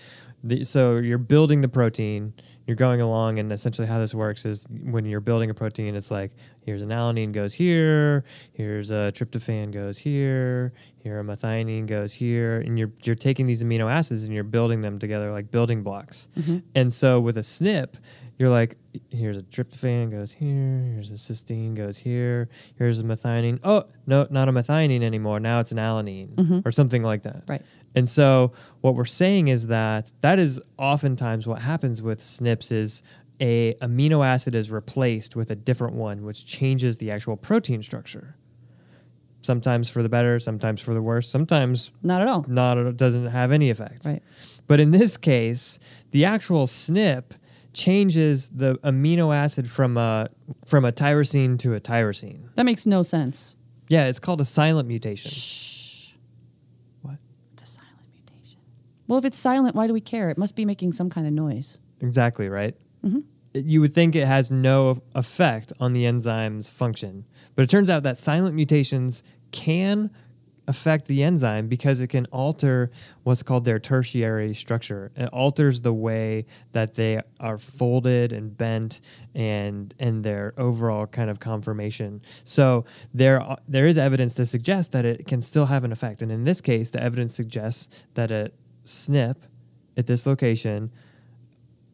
the, 0.45 0.63
so 0.65 0.97
you're 0.97 1.19
building 1.19 1.63
the 1.63 1.69
protein, 1.69 2.35
you're 2.67 2.77
going 2.77 3.01
along, 3.01 3.39
and 3.39 3.51
essentially 3.51 3.89
how 3.89 3.99
this 3.99 4.15
works 4.15 4.45
is 4.45 4.67
when 4.69 5.07
you're 5.07 5.21
building 5.21 5.51
a 5.51 5.55
protein, 5.55 5.97
it's 5.97 6.11
like 6.11 6.33
here's 6.61 6.83
an 6.83 6.91
alanine 6.91 7.33
goes 7.33 7.55
here, 7.55 8.25
here's 8.53 8.91
a 8.91 9.11
tryptophan 9.15 9.73
goes 9.73 9.99
here, 9.99 10.75
here 11.03 11.19
a 11.19 11.25
methionine 11.25 11.87
goes 11.87 12.13
here, 12.13 12.61
and 12.61 12.79
you're 12.79 12.93
you're 13.03 13.17
taking 13.17 13.47
these 13.47 13.65
amino 13.65 13.91
acids 13.91 14.25
and 14.25 14.35
you're 14.35 14.45
building 14.45 14.83
them 14.83 14.99
together 14.99 15.33
like 15.33 15.51
building 15.51 15.83
blocks. 15.83 16.29
Mm-hmm. 16.39 16.59
And 16.75 16.93
so 16.93 17.21
with 17.21 17.39
a 17.39 17.43
SNP, 17.43 17.99
you're 18.39 18.51
like, 18.51 18.77
here's 19.11 19.37
a 19.37 19.43
tryptophan 19.43 20.11
goes 20.11 20.33
here, 20.33 20.91
here's 20.93 21.11
a 21.11 21.15
cysteine 21.15 21.75
goes 21.75 21.97
here, 21.97 22.49
here's 22.77 23.01
a 23.01 23.05
methionine. 23.05 23.61
Oh, 23.63 23.85
no, 24.07 24.27
not 24.31 24.49
a 24.49 24.53
methionine 24.53 25.03
anymore. 25.03 25.41
Now 25.41 25.61
it's 25.61 25.73
an 25.73 25.79
alanine 25.79 26.35
mm-hmm. 26.35 26.61
or 26.65 26.73
something 26.73 27.03
like 27.03 27.23
that. 27.23 27.45
Right. 27.47 27.63
And 27.95 28.09
so 28.09 28.53
what 28.81 28.95
we're 28.95 29.05
saying 29.05 29.49
is 29.49 29.69
that 29.69 30.13
that 30.21 30.39
is 30.39 30.61
oftentimes 30.79 31.47
what 31.47 31.63
happens 31.63 32.03
with 32.03 32.21
SNPs 32.21 32.73
is 32.73 33.03
a 33.41 33.75
amino 33.75 34.25
acid 34.25 34.55
is 34.55 34.71
replaced 34.71 35.37
with 35.37 35.51
a 35.51 35.55
different 35.57 35.95
one, 35.95 36.25
which 36.25 36.45
changes 36.47 36.99
the 36.99 37.11
actual 37.11 37.37
protein 37.37 37.83
structure. 37.83 38.37
Sometimes 39.43 39.91
for 39.91 40.03
the 40.03 40.09
better, 40.09 40.39
sometimes 40.39 40.81
for 40.81 40.95
the 40.95 41.03
worse, 41.03 41.29
sometimes 41.29 41.91
Not 42.03 42.23
at 42.23 42.29
all. 42.29 42.45
not 42.49 42.97
doesn't 42.97 43.27
have 43.27 43.53
any 43.53 43.71
effect. 43.71 44.07
Right. 44.07 44.23
But 44.67 44.81
in 44.81 44.91
this 44.91 45.17
case, 45.19 45.79
the 46.13 46.25
actual 46.25 46.67
SNP 46.67 47.25
changes 47.75 48.49
the 48.51 48.77
amino 48.77 49.35
acid 49.35 49.69
from 49.69 49.97
a 49.97 50.29
from 50.65 50.85
a 50.85 50.93
tyrosine 50.93 51.59
to 51.59 51.75
a 51.75 51.81
tyrosine. 51.81 52.49
That 52.55 52.65
makes 52.65 52.87
no 52.87 53.03
sense. 53.03 53.57
Yeah, 53.89 54.07
it's 54.07 54.21
called 54.21 54.41
a 54.41 54.45
silent 54.47 54.89
mutation. 54.89 55.31
What? 57.03 57.19
It's 57.53 57.65
a 57.65 57.67
silent 57.67 58.07
mutation. 58.13 58.59
Well, 59.07 59.19
if 59.19 59.25
it's 59.25 59.39
silent, 59.39 59.75
why 59.75 59.87
do 59.87 59.93
we 59.93 60.01
care? 60.01 60.31
It 60.31 60.39
must 60.39 60.57
be 60.57 60.65
making 60.65 60.93
some 60.93 61.11
kind 61.11 61.27
of 61.27 61.33
noise. 61.33 61.79
Exactly, 62.01 62.49
right? 62.49 62.75
Mm-hmm. 63.05 63.21
It- 63.53 63.65
You 63.67 63.81
would 63.81 63.95
think 63.95 64.17
it 64.17 64.27
has 64.27 64.51
no 64.51 65.03
effect 65.15 65.73
on 65.79 65.93
the 65.93 66.07
enzyme's 66.07 66.71
function. 66.71 67.25
But 67.55 67.63
it 67.63 67.71
turns 67.71 67.91
out 67.91 68.03
that 68.03 68.19
silent 68.19 68.55
mutations 68.55 69.23
can 69.53 70.11
affect 70.67 71.07
the 71.09 71.23
enzyme 71.23 71.69
because 71.69 72.01
it 72.01 72.07
can 72.07 72.25
alter 72.33 72.91
what's 73.23 73.43
called 73.43 73.67
their 73.67 73.79
tertiary 73.79 74.55
structure. 74.55 75.13
It 75.15 75.27
alters 75.27 75.83
the 75.83 75.93
way 75.93 76.47
that 76.73 76.95
they 76.95 77.21
are 77.39 77.59
folded 77.59 78.33
and 78.33 78.57
bent 78.57 79.03
and 79.35 79.93
and 80.01 80.25
their 80.25 80.55
overall 80.57 81.07
kind 81.07 81.29
of 81.29 81.39
conformation. 81.39 82.23
So 82.45 82.87
there 83.13 83.43
uh, 83.43 83.57
there 83.69 83.87
is 83.87 83.99
evidence 83.99 84.35
to 84.37 84.47
suggest 84.47 84.93
that 84.93 85.05
it 85.05 85.27
can 85.27 85.43
still 85.43 85.67
have 85.67 85.85
an 85.85 85.93
effect. 85.93 86.23
And 86.23 86.33
in 86.33 86.45
this 86.45 86.63
case, 86.63 86.89
the 86.89 87.03
evidence 87.03 87.35
suggests 87.35 88.07
that 88.15 88.31
a 88.31 88.51
SNP 88.85 89.37
at 89.97 90.07
this 90.07 90.27
location 90.27 90.91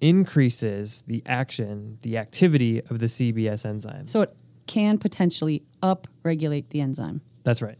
increases 0.01 1.05
the 1.07 1.23
action, 1.27 1.99
the 2.03 2.17
activity 2.17 2.81
of 2.91 2.99
the 2.99 3.07
CBS 3.07 3.67
enzyme. 3.67 4.07
So 4.07 4.23
it 4.23 4.35
can 4.67 4.99
potentially 4.99 5.63
upregulate 5.83 6.71
the 6.71 6.81
enzyme, 6.81 7.21
That's 7.45 7.61
right. 7.61 7.77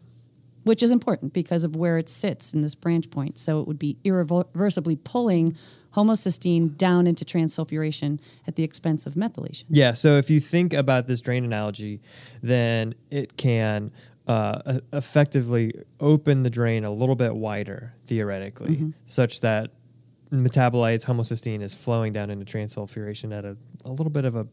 which 0.65 0.83
is 0.83 0.91
important 0.91 1.33
because 1.33 1.65
of 1.65 1.77
where 1.77 1.99
it 1.99 2.09
sits 2.09 2.53
in 2.53 2.61
this 2.61 2.75
branch 2.75 3.11
point. 3.11 3.39
So 3.39 3.61
it 3.61 3.67
would 3.67 3.79
be 3.79 3.97
irreversibly 4.05 4.97
pulling 4.97 5.57
homocysteine 5.95 6.77
down 6.77 7.07
into 7.07 7.25
transsulfuration 7.25 8.21
at 8.47 8.57
the 8.57 8.63
expense 8.63 9.07
of 9.07 9.15
methylation. 9.15 9.65
Yeah. 9.69 9.93
So 9.93 10.17
if 10.19 10.31
you 10.31 10.39
think 10.41 10.73
about 10.73 11.07
this 11.07 11.21
drain 11.21 11.45
analogy, 11.45 12.01
then 12.43 12.95
it 13.11 13.37
can 13.37 13.91
uh, 14.31 14.79
effectively 14.93 15.73
open 15.99 16.45
the 16.45 16.51
drain 16.51 16.85
a 16.85 16.91
little 16.93 17.17
bit 17.17 17.35
wider, 17.35 17.95
theoretically, 18.07 18.77
such 19.05 19.41
that 19.41 19.73
metabolites, 20.31 21.05
homocysteine, 21.05 21.63
is 21.63 21.75
flowing 21.75 22.13
down 22.13 22.31
into 22.31 22.45
transsulfuration 22.45 23.37
at 23.37 23.45
a, 23.45 23.57
a 23.85 23.91
little 23.91 24.11
bit 24.11 24.25
of 24.25 24.37
a 24.37 24.47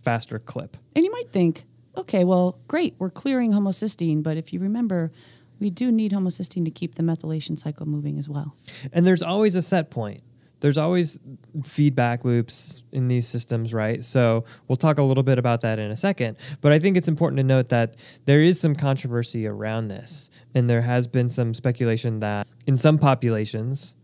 faster 0.00 0.38
clip. 0.38 0.76
And 0.94 1.04
you 1.04 1.10
might 1.10 1.32
think, 1.32 1.64
okay, 1.96 2.22
well, 2.22 2.60
great, 2.68 2.94
we're 3.00 3.10
clearing 3.10 3.50
homocysteine, 3.52 4.22
but 4.22 4.36
if 4.36 4.52
you 4.52 4.60
remember, 4.60 5.10
we 5.58 5.70
do 5.70 5.90
need 5.90 6.12
homocysteine 6.12 6.64
to 6.64 6.70
keep 6.70 6.94
the 6.94 7.02
methylation 7.02 7.58
cycle 7.58 7.86
moving 7.86 8.18
as 8.18 8.28
well. 8.28 8.54
And 8.92 9.04
there's 9.04 9.24
always 9.24 9.56
a 9.56 9.62
set 9.62 9.90
point. 9.90 10.22
There's 10.66 10.78
always 10.78 11.20
feedback 11.62 12.24
loops 12.24 12.82
in 12.90 13.06
these 13.06 13.28
systems, 13.28 13.72
right? 13.72 14.02
So 14.02 14.44
we'll 14.66 14.74
talk 14.74 14.98
a 14.98 15.02
little 15.04 15.22
bit 15.22 15.38
about 15.38 15.60
that 15.60 15.78
in 15.78 15.92
a 15.92 15.96
second. 15.96 16.38
But 16.60 16.72
I 16.72 16.80
think 16.80 16.96
it's 16.96 17.06
important 17.06 17.36
to 17.38 17.44
note 17.44 17.68
that 17.68 17.94
there 18.24 18.42
is 18.42 18.58
some 18.58 18.74
controversy 18.74 19.46
around 19.46 19.86
this. 19.86 20.28
And 20.56 20.68
there 20.68 20.82
has 20.82 21.06
been 21.06 21.28
some 21.28 21.54
speculation 21.54 22.18
that 22.18 22.48
in 22.66 22.76
some 22.76 22.98
populations, 22.98 23.94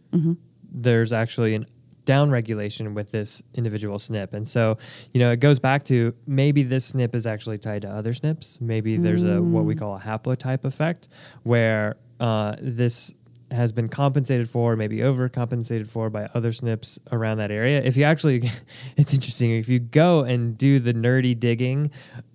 there's 0.73 1.13
actually 1.13 1.57
an 1.57 1.67
downregulation 2.07 2.95
with 2.95 3.11
this 3.11 3.43
individual 3.55 3.99
SNP. 3.99 4.33
And 4.33 4.49
so, 4.49 4.79
you 5.13 5.19
know, 5.19 5.33
it 5.33 5.41
goes 5.41 5.59
back 5.59 5.83
to 5.87 6.15
maybe 6.29 6.63
this 6.63 6.93
SNP 6.93 7.17
is 7.17 7.27
actually 7.27 7.59
tied 7.59 7.83
to 7.83 7.91
other 7.91 8.13
SNPs. 8.13 8.61
Maybe 8.61 8.99
there's 8.99 9.25
a 9.25 9.43
what 9.43 9.65
we 9.65 9.75
call 9.75 9.97
a 9.97 10.01
haplotype 10.01 10.65
effect 10.65 11.09
where 11.43 11.97
uh, 12.21 12.55
this 12.61 13.13
has 13.53 13.73
been 13.73 13.89
compensated 13.89 14.49
for, 14.49 14.77
maybe 14.77 14.99
overcompensated 14.99 15.89
for 15.89 16.11
by 16.11 16.29
other 16.35 16.53
SNPs 16.53 16.99
around 17.11 17.39
that 17.39 17.51
area. 17.51 17.83
If 17.83 17.97
you 17.97 18.05
actually, 18.05 18.51
it's 18.97 19.15
interesting, 19.15 19.53
if 19.53 19.69
you 19.69 19.79
go 19.79 20.21
and 20.21 20.57
do 20.57 20.79
the 20.79 20.95
nerdy 20.95 21.39
digging 21.39 21.91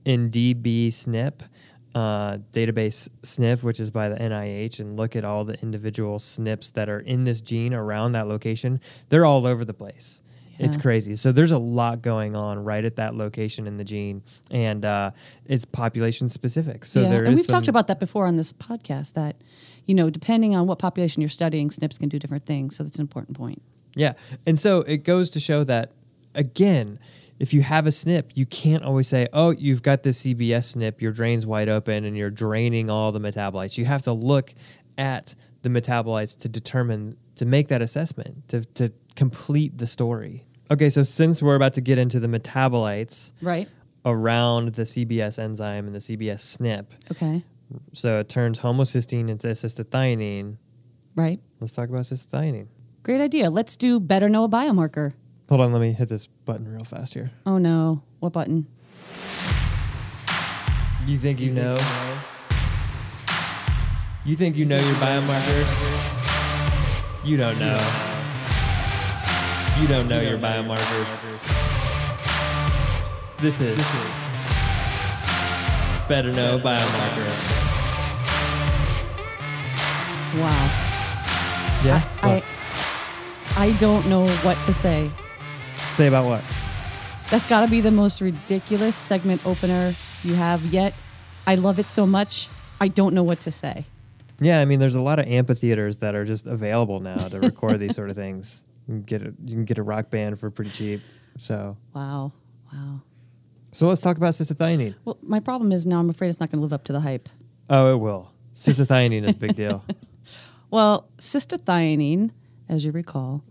in 0.06 0.30
DB 0.30 0.88
SNP, 0.88 1.48
uh, 1.96 2.38
database 2.54 3.10
SNP, 3.24 3.64
which 3.64 3.80
is 3.80 3.90
by 3.90 4.10
the 4.10 4.16
NIH, 4.16 4.80
and 4.80 4.96
look 4.98 5.16
at 5.16 5.26
all 5.26 5.44
the 5.44 5.60
individual 5.62 6.20
SNPs 6.20 6.74
that 6.74 6.90
are 6.90 7.00
in 7.00 7.24
this 7.24 7.42
gene 7.42 7.74
around 7.74 8.12
that 8.12 8.28
location, 8.28 8.80
they're 9.10 9.26
all 9.26 9.48
over 9.48 9.66
the 9.66 9.74
place. 9.74 10.22
It's 10.60 10.78
crazy. 10.78 11.16
So 11.16 11.32
there's 11.32 11.52
a 11.52 11.58
lot 11.58 12.02
going 12.02 12.36
on 12.36 12.64
right 12.64 12.84
at 12.84 12.96
that 12.96 13.16
location 13.16 13.68
in 13.68 13.78
the 13.78 13.84
gene, 13.84 14.24
and 14.50 14.84
uh, 14.84 15.12
it's 15.46 15.66
population 15.66 16.30
specific. 16.30 16.86
So 16.86 17.02
yeah, 17.02 17.10
there 17.10 17.24
and 17.24 17.34
is 17.34 17.40
we've 17.40 17.48
talked 17.48 17.68
about 17.68 17.88
that 17.88 18.00
before 18.00 18.26
on 18.26 18.38
this 18.38 18.54
podcast 18.54 19.14
that, 19.14 19.44
you 19.86 19.94
know, 19.96 20.10
depending 20.10 20.56
on 20.56 20.68
what 20.68 20.80
population 20.80 21.22
you're 21.22 21.30
studying, 21.30 21.70
SNPs 21.70 22.00
can 22.00 22.10
do 22.10 22.20
different 22.20 22.46
things. 22.46 22.76
So 22.76 22.84
that's 22.84 22.98
an 22.98 23.04
important 23.04 23.38
point. 23.38 23.62
Yeah. 23.96 24.14
And 24.46 24.60
so 24.60 24.82
it 24.82 24.98
goes 24.98 25.30
to 25.32 25.40
show 25.40 25.64
that, 25.66 25.92
again, 26.36 27.00
if 27.40 27.54
you 27.54 27.62
have 27.62 27.86
a 27.86 27.92
SNP, 27.92 28.32
you 28.36 28.46
can't 28.46 28.84
always 28.84 29.08
say, 29.08 29.28
oh, 29.34 29.52
you've 29.52 29.84
got 29.84 30.04
this 30.04 30.24
CBS 30.24 30.76
SNP, 30.76 31.02
your 31.02 31.12
drain's 31.12 31.46
wide 31.46 31.70
open 31.70 32.04
and 32.04 32.18
you're 32.18 32.32
draining 32.32 32.90
all 32.90 33.12
the 33.12 33.20
metabolites. 33.20 33.78
You 33.78 33.86
have 33.86 34.04
to 34.04 34.14
look 34.14 34.54
at 34.98 35.36
the 35.62 35.70
metabolites 35.70 36.38
to 36.40 36.50
determine, 36.50 37.18
to 37.36 37.46
make 37.46 37.68
that 37.68 37.82
assessment, 37.82 38.48
to, 38.50 38.66
to 38.66 38.92
complete 39.16 39.78
the 39.78 39.88
story. 39.88 40.47
Okay, 40.70 40.90
so 40.90 41.04
since 41.04 41.42
we're 41.42 41.56
about 41.56 41.74
to 41.76 41.82
get 41.82 41.98
into 41.98 42.20
the 42.20 42.28
metabolites 42.28 43.32
Right. 43.42 43.68
around 44.06 44.74
the 44.76 44.84
CBS 44.86 45.40
enzyme 45.40 45.86
and 45.86 45.96
the 45.96 46.00
CBS 46.02 46.42
SNP, 46.58 46.88
Okay. 47.12 47.44
so 47.94 48.20
it 48.20 48.28
turns 48.30 48.60
homocysteine 48.60 49.30
into 49.30 49.48
cystathionine. 49.48 50.58
Right. 51.16 51.40
Let's 51.62 51.74
talk 51.74 51.90
about 51.90 52.02
cystathionine. 52.02 52.68
Great 53.04 53.22
idea. 53.22 53.50
Let's 53.50 53.78
do 53.78 54.00
better 54.00 54.28
know 54.28 54.44
a 54.44 54.50
biomarker. 54.50 55.14
Hold 55.50 55.62
on, 55.62 55.72
let 55.72 55.80
me 55.82 55.94
hit 55.94 56.10
this 56.10 56.28
button 56.46 56.68
real 56.68 56.84
fast 56.84 57.14
here. 57.14 57.32
Oh 57.46 57.58
no. 57.58 58.04
What 58.20 58.34
button? 58.34 58.68
You 61.08 61.18
think 61.18 61.40
you 61.40 61.54
know? 61.54 61.78
You 64.26 64.36
think 64.36 64.58
you 64.58 64.66
know 64.66 64.76
your 64.76 64.96
biomarkers? 64.96 65.72
You 67.24 67.38
don't 67.38 67.58
know. 67.60 68.14
You 69.80 69.88
don't 69.88 70.08
know 70.08 70.20
your 70.20 70.40
biomarkers. 70.40 71.22
This 73.40 73.62
is 73.62 73.76
this 73.78 73.94
is 73.94 74.12
Better 76.10 76.32
Know 76.32 76.58
Biomarker. 76.58 77.28
Wow. 80.42 80.88
Yeah? 81.86 82.02
I 82.24 82.44
I 83.56 83.78
don't 83.80 84.08
know 84.10 84.28
what 84.38 84.58
to 84.66 84.74
say. 84.74 85.12
Say 85.92 86.08
about 86.08 86.26
what? 86.26 86.44
That's 87.30 87.46
got 87.46 87.62
to 87.62 87.70
be 87.70 87.80
the 87.80 87.92
most 87.92 88.20
ridiculous 88.20 88.96
segment 88.96 89.46
opener 89.46 89.94
you 90.24 90.34
have 90.34 90.66
yet. 90.66 90.96
I 91.46 91.54
love 91.54 91.78
it 91.78 91.88
so 91.88 92.08
much. 92.08 92.50
I 92.82 92.88
don't 92.88 93.14
know 93.14 93.24
what 93.24 93.42
to 93.42 93.52
say. 93.52 93.86
Yeah, 94.40 94.60
I 94.60 94.66
mean, 94.66 94.80
there's 94.80 94.96
a 94.96 95.02
lot 95.02 95.20
of 95.20 95.28
amphitheaters 95.28 95.98
that 95.98 96.16
are 96.16 96.26
just 96.26 96.48
available 96.48 97.00
now 97.00 97.18
to 97.18 97.40
record 97.40 97.80
these 97.80 97.96
sort 98.00 98.10
of 98.10 98.16
things. 98.16 98.64
You 98.88 98.94
can 98.96 99.02
get 99.04 99.22
a, 99.22 99.34
you 99.46 99.56
can 99.56 99.66
get 99.66 99.78
a 99.78 99.84
rock 99.84 100.10
band 100.10 100.40
for 100.40 100.50
pretty 100.50 100.72
cheap. 100.72 101.02
So, 101.40 101.78
Wow. 101.94 102.32
Wow. 102.74 103.02
so 103.72 103.88
let's 103.88 104.02
talk 104.02 104.18
about 104.18 104.34
cystathionine. 104.34 104.96
Well, 105.06 105.18
my 105.22 105.40
problem 105.40 105.72
is 105.72 105.86
now 105.86 106.00
I'm 106.00 106.10
afraid 106.10 106.30
it's 106.30 106.40
not 106.40 106.50
going 106.52 106.60
to 106.60 106.64
live 106.64 106.74
up 106.74 106.84
to 106.86 106.94
the 106.94 107.02
hype. 107.02 107.30
Oh, 107.70 107.94
it 107.94 107.98
will. 107.98 108.32
Cystathionine 108.56 109.24
is 109.24 109.36
a 109.36 109.38
big 109.38 109.56
deal. 109.56 109.84
Well, 110.70 111.08
cystathionine, 111.18 112.32
as 112.68 112.84
you 112.84 112.92
recall, 112.92 113.42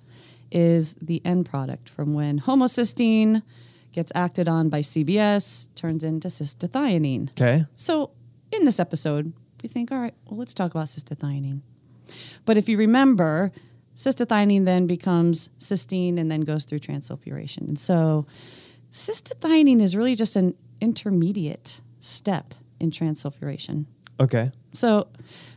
is 0.52 0.94
the 1.00 1.22
end 1.24 1.46
product 1.46 1.88
from 1.88 2.12
when 2.12 2.40
homocysteine 2.40 3.42
gets 3.92 4.12
acted 4.14 4.48
on 4.48 4.68
by 4.68 4.80
CBS, 4.80 5.68
turns 5.74 6.04
into 6.04 6.28
cystathionine. 6.28 7.30
Okay. 7.30 7.64
So, 7.74 8.10
in 8.52 8.66
this 8.66 8.78
episode, 8.78 9.32
we 9.62 9.68
think, 9.70 9.90
all 9.90 9.98
right, 9.98 10.12
well, 10.26 10.38
let's 10.38 10.52
talk 10.52 10.72
about 10.72 10.88
cystathionine. 10.88 11.62
But 12.44 12.58
if 12.58 12.68
you 12.68 12.76
remember, 12.76 13.50
cystathionine 13.96 14.64
then 14.64 14.86
becomes 14.86 15.48
cysteine 15.58 16.18
and 16.18 16.30
then 16.30 16.42
goes 16.42 16.64
through 16.64 16.80
transsulfuration. 16.80 17.66
And 17.68 17.78
so, 17.78 18.26
cystathionine 18.92 19.80
is 19.82 19.96
really 19.96 20.14
just 20.14 20.36
an 20.36 20.54
intermediate 20.80 21.80
step 22.00 22.54
in 22.78 22.90
transsulfuration. 22.90 23.86
Okay. 24.20 24.52
So, 24.72 25.08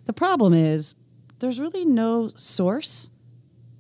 the 0.05 0.13
problem 0.13 0.53
is 0.53 0.95
there's 1.39 1.59
really 1.59 1.85
no 1.85 2.29
source 2.35 3.09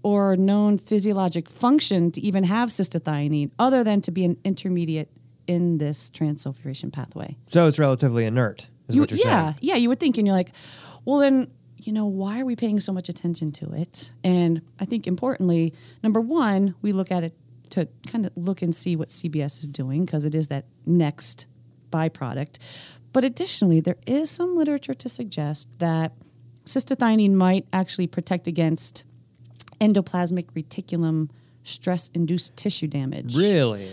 or 0.03 0.37
known 0.37 0.77
physiologic 0.77 1.49
function 1.49 2.11
to 2.11 2.21
even 2.21 2.43
have 2.45 2.69
cystathionine 2.69 3.51
other 3.59 3.83
than 3.83 4.01
to 4.01 4.11
be 4.11 4.23
an 4.23 4.37
intermediate 4.45 5.09
in 5.47 5.77
this 5.77 6.09
transsulfuration 6.11 6.93
pathway 6.93 7.35
So 7.47 7.65
it's 7.67 7.79
relatively 7.79 8.23
inert, 8.25 8.69
is 8.87 8.95
you, 8.95 9.01
what 9.01 9.09
you're 9.11 9.19
yeah, 9.19 9.45
saying. 9.45 9.55
yeah, 9.61 9.75
you 9.75 9.89
would 9.89 9.99
think, 9.99 10.17
and 10.17 10.27
you're 10.27 10.35
like, 10.35 10.51
well, 11.05 11.17
then, 11.19 11.49
you 11.81 11.93
know, 11.93 12.05
why 12.05 12.41
are 12.41 12.45
we 12.45 12.55
paying 12.55 12.79
so 12.79 12.91
much 12.93 13.09
attention 13.09 13.51
to 13.53 13.71
it? 13.73 14.11
And 14.23 14.61
I 14.79 14.85
think 14.85 15.07
importantly, 15.07 15.73
number 16.03 16.19
one, 16.21 16.75
we 16.81 16.91
look 16.91 17.11
at 17.11 17.23
it 17.23 17.33
to 17.71 17.87
kind 18.07 18.25
of 18.25 18.31
look 18.35 18.61
and 18.61 18.75
see 18.75 18.95
what 18.95 19.09
CBS 19.09 19.61
is 19.61 19.67
doing 19.67 20.05
because 20.05 20.25
it 20.25 20.35
is 20.35 20.47
that 20.49 20.65
next 20.85 21.45
byproduct. 21.91 22.57
But 23.13 23.23
additionally, 23.23 23.79
there 23.79 23.97
is 24.05 24.29
some 24.29 24.55
literature 24.55 24.93
to 24.93 25.09
suggest 25.09 25.69
that 25.79 26.13
cystathionine 26.65 27.33
might 27.33 27.65
actually 27.73 28.07
protect 28.07 28.47
against 28.47 29.03
endoplasmic 29.81 30.47
reticulum 30.51 31.29
stress 31.63 32.09
induced 32.13 32.55
tissue 32.57 32.87
damage 32.87 33.35
Really? 33.35 33.89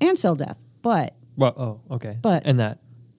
and 0.00 0.18
cell 0.18 0.34
death. 0.34 0.62
But 0.82 1.14
Well, 1.36 1.54
oh, 1.90 1.94
okay. 1.94 2.18
But- 2.20 2.42
and 2.46 2.58
that 2.60 2.78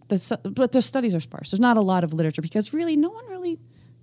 the, 0.10 0.40
but 0.56 0.72
the 0.72 0.82
studies 0.82 1.14
are 1.14 1.20
sparse. 1.20 1.52
There's 1.52 1.62
not 1.62 1.78
a 1.78 1.82
lot 1.82 2.04
of 2.04 2.14
literature 2.16 2.42
because 2.42 2.74
really 2.74 2.96
no 2.96 3.10
one 3.10 3.29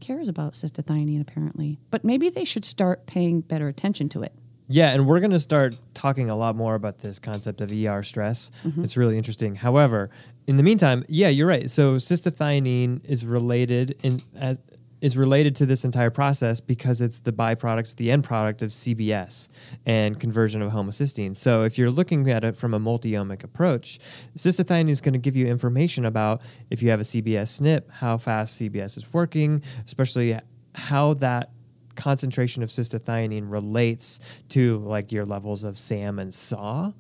cares 0.01 0.29
about 0.29 0.53
cystathionine 0.55 1.21
apparently. 1.21 1.79
But 1.91 2.05
maybe 2.05 2.29
they 2.29 2.45
should 2.45 2.65
start 2.65 3.07
paying 3.07 3.41
better 3.41 3.69
attention 3.69 4.09
to 4.11 4.23
it. 4.23 4.33
Yeah, 4.69 4.93
and 4.93 5.07
we're 5.07 5.21
going 5.21 5.31
to 5.31 5.41
start 5.41 5.77
talking 5.95 6.29
a 6.29 6.35
lot 6.37 6.57
more 6.57 6.75
about 6.75 6.99
this 6.99 7.21
concept 7.21 7.61
of 7.61 7.71
ER 7.71 8.03
stress. 8.03 8.51
It's 8.79 8.97
really 8.97 9.17
interesting. 9.17 9.55
However, 9.55 10.11
in 10.49 10.57
the 10.57 10.65
meantime, 10.65 11.05
yeah, 11.09 11.29
you're 11.29 11.47
right. 11.47 11.71
So 11.71 11.97
cystathionine 11.97 13.05
is 13.05 13.25
related 13.25 13.97
in 14.03 14.21
as 14.35 14.59
is 15.01 15.17
related 15.17 15.55
to 15.57 15.67
this 15.67 15.85
entire 15.85 16.11
process 16.11 16.61
because 16.61 17.01
it's 17.01 17.21
the 17.21 17.33
byproducts, 17.33 17.97
the 17.97 18.11
end 18.11 18.25
product 18.25 18.63
of 18.63 18.71
CBS 18.71 19.49
and 19.85 20.19
conversion 20.19 20.63
of 20.63 20.73
homocysteine. 20.73 21.37
So 21.37 21.65
if 21.65 21.77
you're 21.77 21.91
looking 21.91 22.31
at 22.31 22.45
it 22.45 22.57
from 22.57 22.75
a 22.75 22.79
multi-omic 22.79 23.45
approach, 23.45 23.99
cystathionine 24.37 24.89
is 24.89 25.01
going 25.01 25.13
to 25.13 25.19
give 25.19 25.37
you 25.37 25.47
information 25.47 26.05
about 26.05 26.41
if 26.71 26.83
you 26.83 26.91
have 26.91 27.01
a 27.01 27.05
CBS 27.05 27.61
SNP, 27.61 27.91
how 27.91 28.17
fast 28.17 28.61
CBS 28.61 28.97
is 28.97 29.13
working, 29.13 29.63
especially 29.85 30.39
how 30.75 31.15
that 31.15 31.51
concentration 31.95 32.63
of 32.63 32.69
cystathionine 32.69 33.51
relates 33.51 34.21
to 34.51 34.79
like 34.79 35.13
your 35.13 35.25
levels 35.25 35.65
of 35.65 35.79
SAM 35.79 36.19
and 36.19 36.35
SAH 36.35 36.93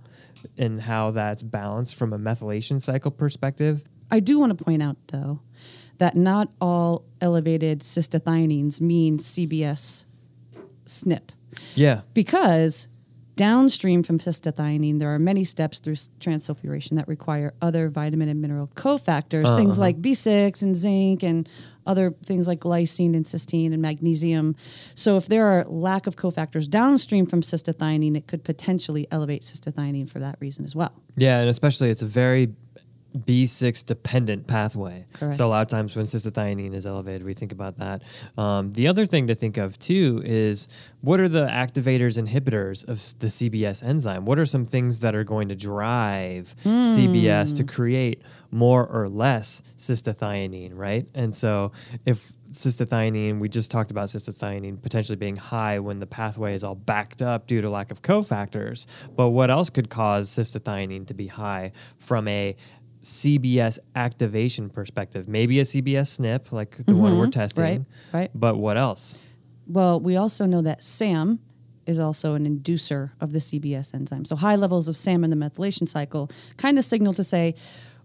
and 0.58 0.80
how 0.80 1.10
that's 1.10 1.42
balanced 1.42 1.94
from 1.94 2.12
a 2.12 2.18
methylation 2.18 2.80
cycle 2.80 3.10
perspective. 3.10 3.84
I 4.10 4.20
do 4.20 4.38
want 4.38 4.56
to 4.56 4.64
point 4.64 4.82
out, 4.82 4.96
though, 5.08 5.40
that 5.98 6.16
not 6.16 6.48
all 6.60 7.04
elevated 7.20 7.80
cystathionines 7.80 8.80
mean 8.80 9.18
CBS 9.18 10.06
SNP 10.86 11.30
Yeah. 11.74 12.02
because 12.14 12.88
downstream 13.36 14.02
from 14.02 14.18
cystathionine, 14.18 14.98
there 14.98 15.14
are 15.14 15.18
many 15.18 15.44
steps 15.44 15.78
through 15.78 15.94
transsulfuration 16.20 16.96
that 16.96 17.06
require 17.06 17.52
other 17.60 17.88
vitamin 17.88 18.28
and 18.28 18.40
mineral 18.40 18.68
cofactors, 18.68 19.54
things 19.56 19.78
uh-huh. 19.78 19.82
like 19.82 20.00
B6 20.00 20.62
and 20.62 20.74
zinc 20.74 21.22
and 21.22 21.48
other 21.86 22.12
things 22.24 22.48
like 22.48 22.60
glycine 22.60 23.14
and 23.14 23.26
cysteine 23.26 23.72
and 23.72 23.80
magnesium. 23.80 24.56
So 24.94 25.16
if 25.16 25.28
there 25.28 25.46
are 25.46 25.64
lack 25.64 26.06
of 26.06 26.16
cofactors 26.16 26.68
downstream 26.68 27.26
from 27.26 27.42
cystathionine, 27.42 28.16
it 28.16 28.26
could 28.26 28.42
potentially 28.42 29.06
elevate 29.10 29.42
cystathionine 29.42 30.10
for 30.10 30.18
that 30.18 30.36
reason 30.40 30.64
as 30.64 30.74
well. 30.74 30.92
Yeah, 31.16 31.40
and 31.40 31.48
especially 31.48 31.90
it's 31.90 32.02
a 32.02 32.06
very 32.06 32.48
B6 33.16 33.86
dependent 33.86 34.46
pathway. 34.46 35.06
Correct. 35.14 35.36
So 35.36 35.46
a 35.46 35.48
lot 35.48 35.62
of 35.62 35.68
times 35.68 35.96
when 35.96 36.06
cystathionine 36.06 36.74
is 36.74 36.86
elevated, 36.86 37.24
we 37.24 37.34
think 37.34 37.52
about 37.52 37.78
that. 37.78 38.02
Um, 38.36 38.72
the 38.72 38.88
other 38.88 39.06
thing 39.06 39.26
to 39.28 39.34
think 39.34 39.56
of 39.56 39.78
too 39.78 40.22
is 40.24 40.68
what 41.00 41.20
are 41.20 41.28
the 41.28 41.46
activators, 41.46 42.22
inhibitors 42.22 42.86
of 42.88 43.18
the 43.20 43.28
CBS 43.28 43.82
enzyme? 43.82 44.24
What 44.24 44.38
are 44.38 44.46
some 44.46 44.64
things 44.64 45.00
that 45.00 45.14
are 45.14 45.24
going 45.24 45.48
to 45.48 45.54
drive 45.54 46.54
CBS 46.64 47.56
to 47.56 47.64
create 47.64 48.22
more 48.50 48.86
or 48.86 49.08
less 49.08 49.62
cystathionine, 49.76 50.72
right? 50.74 51.08
And 51.14 51.36
so 51.36 51.72
if 52.04 52.32
cystathionine, 52.52 53.38
we 53.38 53.48
just 53.48 53.70
talked 53.70 53.90
about 53.90 54.08
cystathionine 54.08 54.80
potentially 54.80 55.16
being 55.16 55.36
high 55.36 55.78
when 55.78 55.98
the 55.98 56.06
pathway 56.06 56.54
is 56.54 56.64
all 56.64 56.74
backed 56.74 57.22
up 57.22 57.46
due 57.46 57.60
to 57.60 57.68
lack 57.68 57.90
of 57.90 58.02
cofactors. 58.02 58.86
But 59.14 59.30
what 59.30 59.50
else 59.50 59.70
could 59.70 59.90
cause 59.90 60.30
cystathionine 60.30 61.06
to 61.08 61.14
be 61.14 61.26
high 61.26 61.72
from 61.98 62.26
a 62.28 62.56
CBS 63.06 63.78
activation 63.94 64.68
perspective? 64.68 65.28
Maybe 65.28 65.60
a 65.60 65.62
CBS 65.62 66.18
SNP, 66.18 66.50
like 66.50 66.84
the 66.84 66.94
one 66.94 67.16
we're 67.16 67.26
mm-hmm. 67.26 67.30
testing. 67.30 67.64
right, 67.64 67.82
right. 68.12 68.30
But 68.34 68.56
what 68.56 68.76
else? 68.76 69.18
Well, 69.68 70.00
we 70.00 70.16
also 70.16 70.44
know 70.44 70.60
that 70.62 70.82
SAM 70.82 71.38
is 71.86 72.00
also 72.00 72.34
an 72.34 72.44
inducer 72.44 73.12
of 73.20 73.32
the 73.32 73.38
CBS 73.38 73.94
enzyme. 73.94 74.24
So 74.24 74.34
high 74.34 74.56
levels 74.56 74.88
of 74.88 74.96
SAM 74.96 75.22
in 75.22 75.30
the 75.30 75.36
methylation 75.36 75.88
cycle 75.88 76.30
kind 76.56 76.78
of 76.78 76.84
signal 76.84 77.14
to 77.14 77.22
say, 77.22 77.54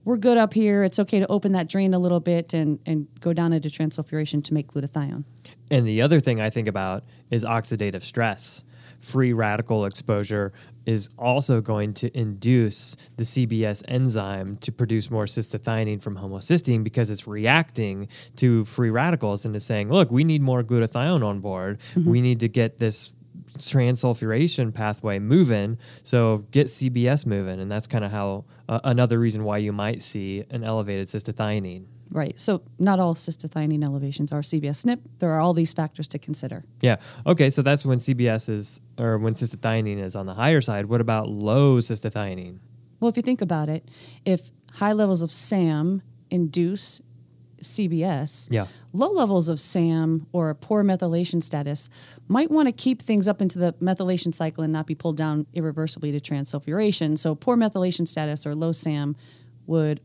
we're 0.06 0.18
good 0.18 0.38
up 0.38 0.54
here. 0.54 0.84
It's 0.84 1.00
okay 1.00 1.20
to 1.20 1.28
open 1.28 1.52
that 1.54 1.68
drain 1.68 1.96
a 1.96 2.00
little 2.00 2.20
bit 2.20 2.54
and, 2.54 2.80
and 2.86 3.08
go 3.20 3.34
down 3.34 3.54
into 3.54 3.70
transsulfuration 3.70 4.44
to 4.44 4.54
make 4.54 4.72
glutathione. 4.72 5.24
And 5.72 5.88
the 5.88 6.02
other 6.02 6.20
thing 6.20 6.40
I 6.40 6.52
think 6.52 6.68
about 6.68 7.04
is 7.32 7.44
oxidative 7.44 8.04
stress. 8.04 8.64
Free 9.02 9.34
radical 9.34 9.86
exposure 9.86 10.54
is 10.86 11.10
also 11.18 11.62
going 11.62 11.94
to 11.94 12.18
induce 12.18 12.96
the 13.18 13.24
CBS 13.24 13.84
enzyme 13.88 14.58
to 14.58 14.72
produce 14.72 15.12
more 15.12 15.26
cystathionine 15.26 16.02
from 16.02 16.18
homocysteine 16.18 16.84
because 16.84 17.10
it's 17.10 17.28
reacting 17.28 18.08
to 18.38 18.66
free 18.66 18.90
radicals 18.90 19.46
and 19.46 19.56
is 19.56 19.66
saying, 19.66 19.90
look, 19.90 20.12
we 20.12 20.24
need 20.24 20.42
more 20.42 20.64
glutathione 20.64 21.24
on 21.24 21.40
board. 21.40 21.80
We 21.96 22.22
need 22.22 22.40
to 22.40 22.48
get 22.48 22.80
this 22.80 23.14
transsulfuration 23.58 24.74
pathway 24.74 25.20
moving. 25.20 25.78
So 26.04 26.46
get 26.52 26.68
CBS 26.68 27.26
moving. 27.26 27.60
And 27.60 27.72
that's 27.72 27.88
kind 27.88 28.04
of 28.04 28.12
how 28.12 28.46
uh, 28.68 28.80
another 28.84 29.20
reason 29.20 29.44
why 29.44 29.58
you 29.58 29.72
might 29.72 30.02
see 30.02 30.46
an 30.50 30.64
elevated 30.64 31.08
cystathionine. 31.08 31.86
Right. 32.12 32.38
So 32.40 32.62
not 32.78 33.00
all 33.00 33.16
cystathionine 33.16 33.84
elevations 33.86 34.34
are 34.34 34.42
CBS 34.42 34.84
SNP. 34.86 35.00
There 35.20 35.32
are 35.32 35.40
all 35.40 35.54
these 35.54 35.72
factors 35.74 36.08
to 36.10 36.20
consider. 36.20 36.64
Yeah. 36.82 36.98
Okay. 37.26 37.50
So 37.50 37.62
that's 37.62 37.86
when 37.86 38.00
CBS 38.00 38.50
is, 38.50 38.82
or 38.98 39.18
when 39.18 39.34
cystathionine 39.34 39.98
is 40.04 40.16
on 40.16 40.26
the 40.26 40.34
higher 40.34 40.60
side. 40.62 40.88
What 40.88 41.00
about 41.00 41.30
low 41.30 41.78
cystathionine? 41.80 42.58
Well, 43.00 43.10
if 43.10 43.16
you 43.18 43.24
think 43.24 43.42
about 43.42 43.70
it, 43.70 43.88
if 44.26 44.52
high 44.74 44.92
levels 44.94 45.22
of 45.22 45.32
SAM 45.32 46.02
induce 46.30 47.02
CBS, 47.62 48.48
Yeah. 48.52 48.66
low 48.92 49.12
levels 49.12 49.48
of 49.48 49.60
SAM 49.60 50.26
or 50.32 50.50
a 50.50 50.56
poor 50.56 50.84
methylation 50.84 51.42
status 51.44 51.90
might 52.28 52.50
want 52.52 52.68
to 52.68 52.72
keep 52.72 53.02
things 53.02 53.28
up 53.28 53.42
into 53.42 53.60
the 53.60 53.74
methylation 53.74 54.34
cycle 54.34 54.64
and 54.64 54.74
not 54.74 54.88
be 54.88 54.96
pulled 54.96 55.16
down 55.18 55.46
irreversibly 55.54 56.12
to 56.12 56.20
transsulfuration. 56.20 57.18
So, 57.18 57.36
poor 57.36 57.56
methylation 57.56 58.08
status 58.08 58.46
or 58.46 58.56
low 58.56 58.72
SAM 58.72 59.16
would 59.68 60.00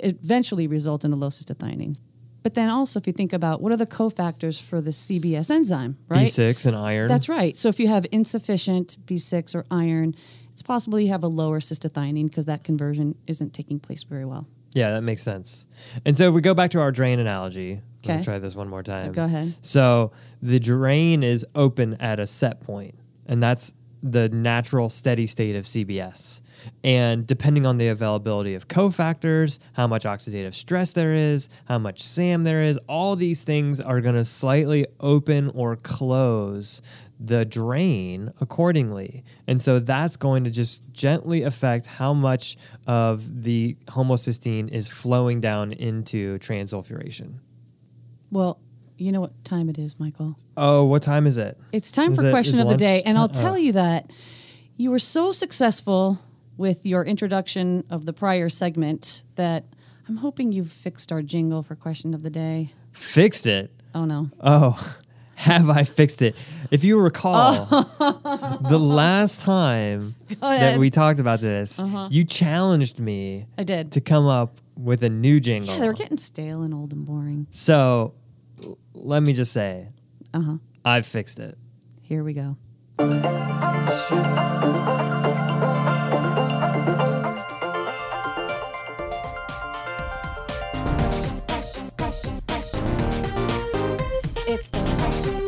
eventually 0.00 0.66
result 0.66 1.04
in 1.04 1.12
a 1.12 1.16
low 1.16 1.28
cystathionine. 1.28 1.96
But 2.42 2.54
then 2.54 2.68
also, 2.68 2.98
if 3.00 3.06
you 3.06 3.12
think 3.14 3.32
about 3.32 3.62
what 3.62 3.72
are 3.72 3.76
the 3.76 3.86
cofactors 3.86 4.60
for 4.60 4.82
the 4.82 4.90
CBS 4.90 5.50
enzyme, 5.50 5.96
right? 6.08 6.26
B6 6.26 6.66
and 6.66 6.76
iron. 6.76 7.08
That's 7.08 7.28
right. 7.28 7.56
So 7.56 7.68
if 7.70 7.80
you 7.80 7.88
have 7.88 8.04
insufficient 8.12 8.98
B6 9.06 9.54
or 9.54 9.64
iron, 9.70 10.14
it's 10.52 10.60
possible 10.62 11.00
you 11.00 11.08
have 11.08 11.24
a 11.24 11.28
lower 11.28 11.60
cystathionine 11.60 12.28
because 12.28 12.44
that 12.46 12.62
conversion 12.62 13.14
isn't 13.26 13.54
taking 13.54 13.80
place 13.80 14.02
very 14.04 14.24
well. 14.26 14.46
Yeah, 14.74 14.90
that 14.90 15.02
makes 15.02 15.22
sense. 15.22 15.66
And 16.04 16.18
so 16.18 16.28
if 16.28 16.34
we 16.34 16.40
go 16.42 16.52
back 16.52 16.70
to 16.72 16.80
our 16.80 16.92
drain 16.92 17.18
analogy. 17.18 17.80
Let 18.04 18.08
me 18.08 18.14
Okay. 18.16 18.22
try 18.24 18.38
this 18.38 18.54
one 18.54 18.68
more 18.68 18.82
time. 18.82 19.12
Go 19.12 19.24
ahead. 19.24 19.54
So 19.62 20.12
the 20.42 20.60
drain 20.60 21.22
is 21.22 21.46
open 21.54 21.94
at 21.94 22.20
a 22.20 22.26
set 22.26 22.60
point, 22.60 22.94
and 23.24 23.42
that's 23.42 23.72
the 24.02 24.28
natural 24.28 24.90
steady 24.90 25.26
state 25.26 25.56
of 25.56 25.64
CBS. 25.64 26.42
And 26.82 27.26
depending 27.26 27.66
on 27.66 27.76
the 27.76 27.88
availability 27.88 28.54
of 28.54 28.68
cofactors, 28.68 29.58
how 29.74 29.86
much 29.86 30.04
oxidative 30.04 30.54
stress 30.54 30.92
there 30.92 31.14
is, 31.14 31.48
how 31.66 31.78
much 31.78 32.02
SAM 32.02 32.44
there 32.44 32.62
is, 32.62 32.78
all 32.88 33.16
these 33.16 33.44
things 33.44 33.80
are 33.80 34.00
going 34.00 34.14
to 34.14 34.24
slightly 34.24 34.86
open 35.00 35.50
or 35.50 35.76
close 35.76 36.82
the 37.20 37.44
drain 37.44 38.32
accordingly. 38.40 39.24
And 39.46 39.62
so 39.62 39.78
that's 39.78 40.16
going 40.16 40.44
to 40.44 40.50
just 40.50 40.82
gently 40.92 41.42
affect 41.42 41.86
how 41.86 42.12
much 42.12 42.56
of 42.86 43.44
the 43.44 43.76
homocysteine 43.86 44.68
is 44.70 44.88
flowing 44.88 45.40
down 45.40 45.72
into 45.72 46.38
transsulfuration. 46.38 47.38
Well, 48.30 48.58
you 48.96 49.12
know 49.12 49.20
what 49.20 49.44
time 49.44 49.68
it 49.68 49.78
is, 49.78 49.98
Michael. 49.98 50.36
Oh, 50.56 50.84
what 50.84 51.02
time 51.02 51.26
is 51.26 51.36
it? 51.36 51.58
It's 51.72 51.90
time 51.90 52.12
Is 52.12 52.20
for 52.20 52.26
it- 52.26 52.30
question 52.30 52.60
of 52.60 52.68
the 52.68 52.76
day. 52.76 53.02
And 53.04 53.18
I'll 53.18 53.28
tell 53.28 53.54
oh. 53.54 53.56
you 53.56 53.72
that 53.72 54.10
you 54.76 54.90
were 54.90 54.98
so 54.98 55.32
successful 55.32 56.20
with 56.56 56.84
your 56.86 57.04
introduction 57.04 57.84
of 57.90 58.06
the 58.06 58.12
prior 58.12 58.48
segment 58.48 59.22
that 59.36 59.64
I'm 60.08 60.16
hoping 60.18 60.52
you've 60.52 60.70
fixed 60.72 61.10
our 61.12 61.22
jingle 61.22 61.62
for 61.62 61.74
question 61.74 62.14
of 62.14 62.22
the 62.22 62.30
day. 62.30 62.72
Fixed 62.92 63.46
it. 63.46 63.70
Oh, 63.94 64.04
no. 64.04 64.30
Oh, 64.40 64.96
have 65.36 65.68
I 65.70 65.84
fixed 65.84 66.20
it? 66.22 66.36
If 66.70 66.84
you 66.84 67.00
recall, 67.00 67.64
the 68.68 68.78
last 68.78 69.42
time 69.42 70.14
that 70.40 70.78
we 70.78 70.90
talked 70.90 71.20
about 71.20 71.40
this, 71.40 71.82
you 72.10 72.24
challenged 72.24 72.98
me 73.00 73.46
I 73.58 73.62
did. 73.64 73.92
to 73.92 74.00
come 74.00 74.26
up 74.26 74.60
with 74.76 75.02
a 75.02 75.08
new 75.08 75.40
jingle. 75.40 75.74
yeah, 75.74 75.80
they're 75.80 75.92
getting 75.92 76.18
stale 76.18 76.62
and 76.62 76.74
old 76.74 76.92
and 76.92 77.06
boring. 77.06 77.46
so 77.50 78.14
l- 78.64 78.76
let 78.94 79.22
me 79.22 79.32
just 79.32 79.52
say, 79.52 79.88
Uh 80.32 80.40
huh. 80.40 80.56
I've 80.84 81.06
fixed 81.06 81.38
it. 81.38 81.56
Here 82.02 82.22
we 82.24 82.34
go. 82.34 82.56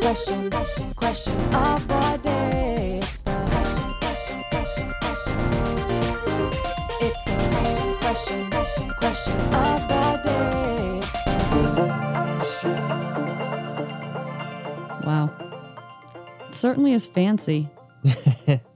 Question, 0.07 0.49
question, 0.49 0.93
question 0.93 1.53
of 1.53 1.85
the 1.89 2.19
day. 2.23 2.99
It's 2.99 3.19
the 3.23 3.31
question, 3.99 4.41
question, 4.49 4.89
question. 5.01 5.35
It's 7.01 7.23
the 7.23 7.35
question, 7.99 8.49
question, 8.49 8.89
question 9.01 9.35
of 9.53 9.87
the 9.89 10.03
day. 10.23 11.01
Wow. 15.05 15.29
Certainly 16.51 16.93
is 16.93 17.05
fancy. 17.07 17.67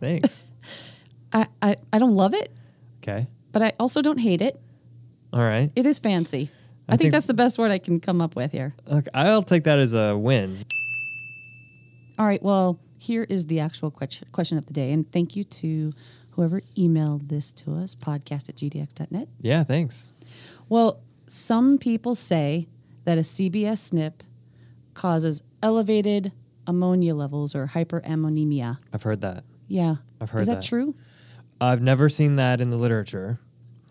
Thanks. 0.01 0.47
I, 1.31 1.47
I, 1.61 1.77
I 1.93 1.99
don't 1.99 2.17
love 2.17 2.33
it, 2.33 2.51
okay. 3.01 3.27
but 3.53 3.61
I 3.61 3.71
also 3.79 4.01
don't 4.01 4.19
hate 4.19 4.41
it. 4.41 4.59
All 5.31 5.39
right. 5.39 5.71
It 5.77 5.85
is 5.85 5.97
fancy. 5.97 6.49
I, 6.89 6.95
I 6.95 6.97
think, 6.97 7.03
think- 7.03 7.13
that's 7.13 7.25
the 7.27 7.33
best 7.33 7.57
word 7.57 7.71
I 7.71 7.77
can 7.77 8.01
come 8.01 8.21
up 8.21 8.35
with 8.35 8.51
here. 8.51 8.75
Look, 8.85 9.07
I'll 9.13 9.43
take 9.43 9.63
that 9.63 9.79
as 9.79 9.93
a 9.93 10.17
win. 10.17 10.65
All 12.19 12.25
right. 12.25 12.41
Well, 12.41 12.79
here 12.97 13.23
is 13.23 13.47
the 13.47 13.59
actual 13.59 13.91
question 13.91 14.27
question 14.31 14.57
of 14.57 14.65
the 14.67 14.73
day, 14.73 14.91
and 14.91 15.11
thank 15.11 15.35
you 15.35 15.43
to 15.43 15.91
whoever 16.31 16.61
emailed 16.77 17.29
this 17.29 17.51
to 17.51 17.75
us, 17.75 17.95
podcast 17.95 18.49
at 18.49 18.55
gdx.net. 18.55 19.27
Yeah, 19.41 19.63
thanks. 19.63 20.11
Well, 20.69 21.01
some 21.27 21.77
people 21.77 22.15
say 22.15 22.67
that 23.05 23.17
a 23.17 23.21
CBS 23.21 23.91
SNP 23.91 24.13
causes 24.93 25.43
elevated 25.63 26.31
ammonia 26.67 27.15
levels 27.15 27.55
or 27.55 27.67
hyperammonemia. 27.67 28.77
I've 28.93 29.03
heard 29.03 29.21
that. 29.21 29.43
Yeah. 29.67 29.95
I've 30.19 30.29
heard 30.29 30.41
Is 30.41 30.47
that, 30.47 30.55
that. 30.55 30.63
true? 30.63 30.95
I've 31.59 31.81
never 31.81 32.09
seen 32.09 32.35
that 32.35 32.61
in 32.61 32.69
the 32.69 32.77
literature. 32.77 33.39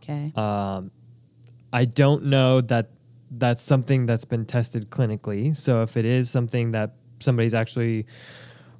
Okay. 0.02 0.32
Um, 0.36 0.90
I 1.72 1.84
don't 1.84 2.24
know 2.24 2.60
that 2.62 2.90
that's 3.30 3.62
something 3.62 4.06
that's 4.06 4.24
been 4.24 4.44
tested 4.44 4.90
clinically. 4.90 5.54
So 5.54 5.82
if 5.82 5.96
it 5.96 6.04
is 6.04 6.30
something 6.30 6.72
that 6.72 6.94
somebody's 7.20 7.54
actually 7.54 8.06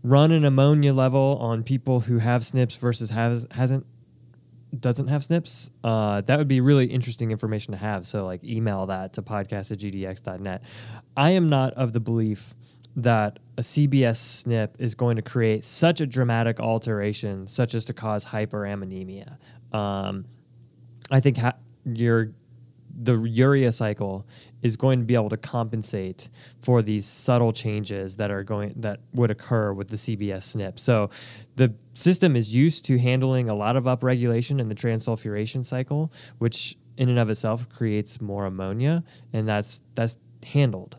run 0.03 0.31
an 0.33 0.45
ammonia 0.45 0.93
level 0.93 1.39
on 1.41 1.63
people 1.63 2.01
who 2.01 2.19
have 2.19 2.43
SNPs 2.43 2.79
versus 2.79 3.11
has 3.11 3.47
hasn't 3.53 3.87
doesn't 4.79 5.09
have 5.09 5.23
SNPs, 5.23 5.71
uh, 5.83 6.21
that 6.23 6.39
would 6.39 6.49
be 6.49 6.61
really 6.61 6.87
interesting 6.87 7.31
information 7.31 7.73
to 7.73 7.79
have. 7.79 8.07
So 8.07 8.25
like 8.25 8.43
email 8.45 8.87
that 8.87 9.15
to 9.15 9.23
podcast 9.23 9.73
at 9.73 9.79
gdx.net. 9.79 10.63
I 11.17 11.31
am 11.31 11.49
not 11.49 11.75
of 11.75 11.93
the 11.93 12.01
belief 12.01 12.55
that 12.97 13.39
a 13.57 13.63
CBS 13.63 14.45
SNP 14.45 14.71
is 14.79 14.95
going 14.95 15.17
to 15.17 15.23
create 15.23 15.65
such 15.65 16.01
a 16.01 16.07
dramatic 16.07 16.61
alteration, 16.61 17.47
such 17.47 17.75
as 17.75 17.85
to 17.87 17.93
cause 17.93 18.27
hyperammonemia. 18.27 19.39
Um, 19.73 20.27
I 21.11 21.21
think 21.21 21.39
ha- 21.39 21.57
your 21.85 22.33
the 23.03 23.23
urea 23.23 23.73
cycle 23.73 24.27
is 24.63 24.77
going 24.77 24.99
to 24.99 25.05
be 25.05 25.15
able 25.15 25.29
to 25.29 25.37
compensate 25.37 26.29
for 26.61 26.83
these 26.83 27.07
subtle 27.07 27.53
changes 27.53 28.17
that 28.17 28.31
are 28.31 28.43
going 28.43 28.75
that 28.77 29.01
would 29.13 29.31
occur 29.31 29.73
with 29.73 29.89
the 29.89 29.97
CBS 29.97 30.57
SNP. 30.57 30.79
So 30.79 31.11
the 31.57 31.75
system 31.95 32.37
is 32.37 32.55
used 32.55 32.85
to 32.87 32.99
handling 32.99 33.49
a 33.49 33.55
lot 33.55 33.77
of 33.77 33.85
upregulation 33.85 34.61
in 34.61 34.69
the 34.69 34.75
transsulfuration 34.75 35.65
cycle, 35.65 36.13
which 36.39 36.77
in 36.97 37.09
and 37.09 37.19
of 37.19 37.31
itself 37.31 37.69
creates 37.69 38.21
more 38.21 38.45
ammonia, 38.47 39.03
and 39.33 39.49
that's 39.49 39.83
that's 39.95 40.17
handled. 40.45 40.97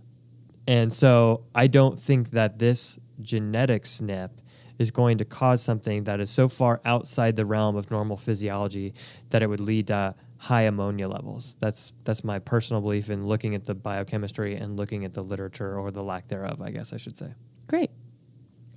And 0.68 0.94
so 0.94 1.44
I 1.54 1.68
don't 1.68 2.00
think 2.00 2.32
that 2.32 2.60
this 2.60 3.00
genetic 3.22 3.84
SNP 3.84 4.32
is 4.80 4.90
going 4.90 5.18
to 5.20 5.26
cause 5.26 5.62
something 5.62 6.06
that 6.06 6.20
is 6.20 6.30
so 6.30 6.48
far 6.48 6.82
outside 6.86 7.36
the 7.36 7.46
realm 7.46 7.76
of 7.76 7.92
normal 7.92 8.18
physiology 8.18 8.94
that 9.30 9.44
it 9.44 9.48
would 9.48 9.60
lead 9.60 9.88
to 9.88 10.16
high 10.42 10.64
ammonia 10.64 11.08
levels. 11.08 11.56
That's 11.60 11.94
that's 12.04 12.24
my 12.24 12.40
personal 12.40 12.82
belief 12.82 13.12
in 13.12 13.28
looking 13.28 13.54
at 13.54 13.68
the 13.68 13.76
biochemistry 13.76 14.56
and 14.56 14.76
looking 14.76 15.06
at 15.06 15.14
the 15.14 15.22
literature 15.22 15.78
or 15.78 15.92
the 15.92 16.02
lack 16.02 16.30
thereof, 16.30 16.62
I 16.62 16.72
guess 16.72 16.94
I 16.94 16.98
should 16.98 17.16
say. 17.16 17.36
Great. 17.68 17.92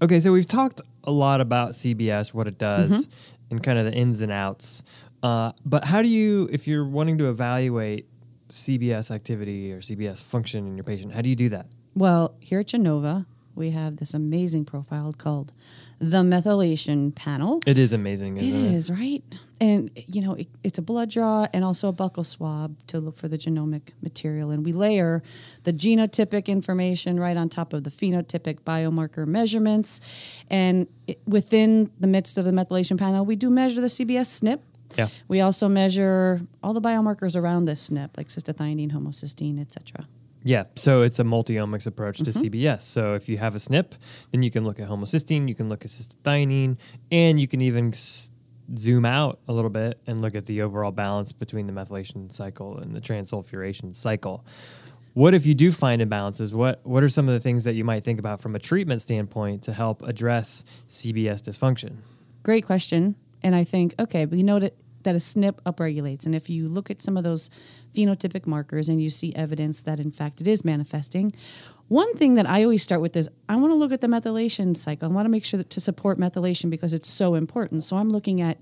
Okay, 0.03 0.20
so 0.20 0.31
we've 0.31 0.46
talked 0.46 0.83
a 1.05 1.11
lot 1.11 1.40
about 1.40 1.70
CBS, 1.70 2.35
what 2.35 2.46
it 2.46 2.59
does, 2.59 3.09
and 3.50 3.62
kind 3.62 3.79
of 3.79 3.87
the 3.87 3.92
ins 3.94 4.20
and 4.20 4.31
outs. 4.31 4.83
Uh, 5.22 5.53
but 5.64 5.85
how 5.85 6.03
do 6.03 6.09
you, 6.09 6.50
if 6.53 6.68
you're 6.68 6.87
wanting 6.87 7.16
to 7.16 7.31
evaluate 7.31 8.07
CBS 8.50 9.11
activity 9.11 9.72
or 9.72 9.81
CBS 9.81 10.22
function 10.22 10.66
in 10.66 10.77
your 10.77 10.85
patient, 10.85 11.14
how 11.14 11.22
do 11.22 11.31
you 11.31 11.37
do 11.37 11.48
that? 11.48 11.66
Well, 11.94 12.35
here 12.40 12.61
at 12.61 12.66
Genova, 12.66 13.24
we 13.55 13.70
have 13.70 13.96
this 13.96 14.12
amazing 14.12 14.66
profile 14.66 15.14
called 15.16 15.53
the 16.10 16.22
methylation 16.22 17.14
panel. 17.14 17.60
It 17.66 17.78
is 17.78 17.92
amazing, 17.92 18.36
It 18.36 18.44
isn't 18.44 18.64
it? 18.66 18.74
is, 18.74 18.90
right? 18.90 19.22
And, 19.60 19.90
you 19.94 20.20
know, 20.20 20.34
it, 20.34 20.48
it's 20.62 20.78
a 20.78 20.82
blood 20.82 21.10
draw 21.10 21.46
and 21.52 21.64
also 21.64 21.88
a 21.88 21.92
buccal 21.92 22.26
swab 22.26 22.76
to 22.88 22.98
look 23.00 23.16
for 23.16 23.28
the 23.28 23.38
genomic 23.38 23.92
material. 24.02 24.50
And 24.50 24.64
we 24.64 24.72
layer 24.72 25.22
the 25.62 25.72
genotypic 25.72 26.46
information 26.46 27.18
right 27.18 27.36
on 27.36 27.48
top 27.48 27.72
of 27.72 27.84
the 27.84 27.90
phenotypic 27.90 28.60
biomarker 28.60 29.26
measurements. 29.26 30.00
And 30.50 30.86
it, 31.06 31.20
within 31.26 31.90
the 31.98 32.06
midst 32.06 32.36
of 32.38 32.44
the 32.44 32.50
methylation 32.52 32.98
panel, 32.98 33.24
we 33.24 33.36
do 33.36 33.48
measure 33.50 33.80
the 33.80 33.86
CBS 33.86 34.42
SNP. 34.42 34.60
Yeah. 34.98 35.08
We 35.28 35.40
also 35.40 35.68
measure 35.68 36.42
all 36.62 36.72
the 36.74 36.80
biomarkers 36.80 37.34
around 37.34 37.64
this 37.64 37.90
SNP, 37.90 38.10
like 38.16 38.28
cystathionine, 38.28 38.92
homocysteine, 38.92 39.60
et 39.60 39.72
cetera. 39.72 40.06
Yeah, 40.46 40.64
so 40.76 41.00
it's 41.00 41.18
a 41.18 41.24
multi-omics 41.24 41.87
approach 41.87 42.18
to 42.18 42.24
mm-hmm. 42.24 42.42
CBS. 42.42 42.83
So 42.83 43.14
if 43.14 43.30
you 43.30 43.38
have 43.38 43.54
a 43.54 43.59
SNP, 43.59 43.94
then 44.30 44.42
you 44.42 44.50
can 44.50 44.62
look 44.62 44.78
at 44.78 44.88
homocysteine, 44.88 45.48
you 45.48 45.54
can 45.54 45.70
look 45.70 45.87
at 45.87 45.90
cystathionine, 45.90 46.76
and 47.11 47.40
you 47.40 47.48
can 47.48 47.62
even 47.62 47.94
zoom 48.76 49.07
out 49.07 49.40
a 49.48 49.52
little 49.52 49.70
bit 49.70 49.98
and 50.07 50.20
look 50.20 50.35
at 50.35 50.44
the 50.44 50.61
overall 50.61 50.92
balance 50.92 51.33
between 51.33 51.66
the 51.66 51.72
methylation 51.72 52.33
cycle 52.33 52.78
and 52.78 52.94
the 52.94 53.00
transsulfuration 53.00 53.96
cycle. 53.96 54.44
What 55.14 55.33
if 55.33 55.46
you 55.46 55.54
do 55.54 55.70
find 55.70 56.02
imbalances? 56.02 56.52
What 56.52 56.80
what 56.85 57.02
are 57.02 57.09
some 57.09 57.28
of 57.28 57.35
the 57.35 57.40
things 57.40 57.64
that 57.64 57.74
you 57.74 57.85
might 57.85 58.04
think 58.04 58.18
about 58.18 58.40
from 58.40 58.54
a 58.54 58.59
treatment 58.59 59.00
standpoint 59.00 59.62
to 59.62 59.72
help 59.72 60.02
address 60.02 60.64
CBS 60.88 61.40
dysfunction? 61.40 61.98
Great 62.42 62.66
question. 62.66 63.14
And 63.42 63.54
I 63.54 63.64
think, 63.64 63.94
okay, 63.98 64.26
we 64.26 64.42
know 64.42 64.59
that, 64.59 64.74
that 65.04 65.14
a 65.14 65.18
SNP 65.18 65.59
upregulates. 65.64 66.26
And 66.26 66.35
if 66.35 66.50
you 66.50 66.68
look 66.68 66.90
at 66.90 67.00
some 67.00 67.16
of 67.16 67.24
those 67.24 67.48
phenotypic 67.94 68.46
markers 68.46 68.88
and 68.88 69.02
you 69.02 69.11
see 69.11 69.35
evidence 69.35 69.83
that, 69.83 70.00
in 70.00 70.11
fact, 70.11 70.40
it 70.40 70.48
is 70.48 70.64
manifesting, 70.64 71.33
one 71.88 72.14
thing 72.16 72.35
that 72.35 72.48
I 72.48 72.62
always 72.62 72.83
start 72.83 73.00
with 73.00 73.16
is 73.16 73.28
I 73.48 73.57
want 73.57 73.70
to 73.70 73.74
look 73.74 73.92
at 73.92 74.00
the 74.00 74.07
methylation 74.07 74.76
cycle. 74.76 75.09
I 75.09 75.12
want 75.12 75.26
to 75.26 75.30
make 75.30 75.44
sure 75.44 75.59
that 75.59 75.70
to 75.70 75.80
support 75.80 76.18
methylation 76.18 76.70
because 76.70 76.92
it's 76.92 77.11
so 77.11 77.35
important. 77.35 77.85
So 77.85 77.96
I'm 77.96 78.11
looking 78.11 78.40
at, 78.40 78.59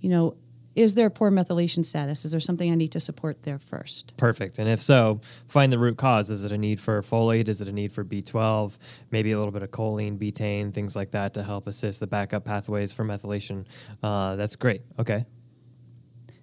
you 0.00 0.08
know, 0.08 0.36
is 0.74 0.94
there 0.94 1.10
poor 1.10 1.30
methylation 1.30 1.84
status? 1.84 2.24
Is 2.24 2.30
there 2.30 2.40
something 2.40 2.72
I 2.72 2.74
need 2.74 2.92
to 2.92 3.00
support 3.00 3.42
there 3.42 3.58
first? 3.58 4.16
Perfect. 4.16 4.58
And 4.58 4.70
if 4.70 4.80
so, 4.80 5.20
find 5.46 5.70
the 5.70 5.78
root 5.78 5.98
cause. 5.98 6.30
Is 6.30 6.44
it 6.44 6.52
a 6.52 6.56
need 6.56 6.80
for 6.80 7.02
folate? 7.02 7.48
Is 7.48 7.60
it 7.60 7.68
a 7.68 7.72
need 7.72 7.92
for 7.92 8.04
B12? 8.04 8.78
Maybe 9.10 9.32
a 9.32 9.38
little 9.38 9.52
bit 9.52 9.62
of 9.62 9.70
choline, 9.70 10.18
betaine, 10.18 10.72
things 10.72 10.96
like 10.96 11.10
that 11.10 11.34
to 11.34 11.42
help 11.42 11.66
assist 11.66 12.00
the 12.00 12.06
backup 12.06 12.44
pathways 12.44 12.90
for 12.90 13.04
methylation. 13.04 13.66
Uh, 14.02 14.36
that's 14.36 14.56
great. 14.56 14.80
Okay. 14.98 15.26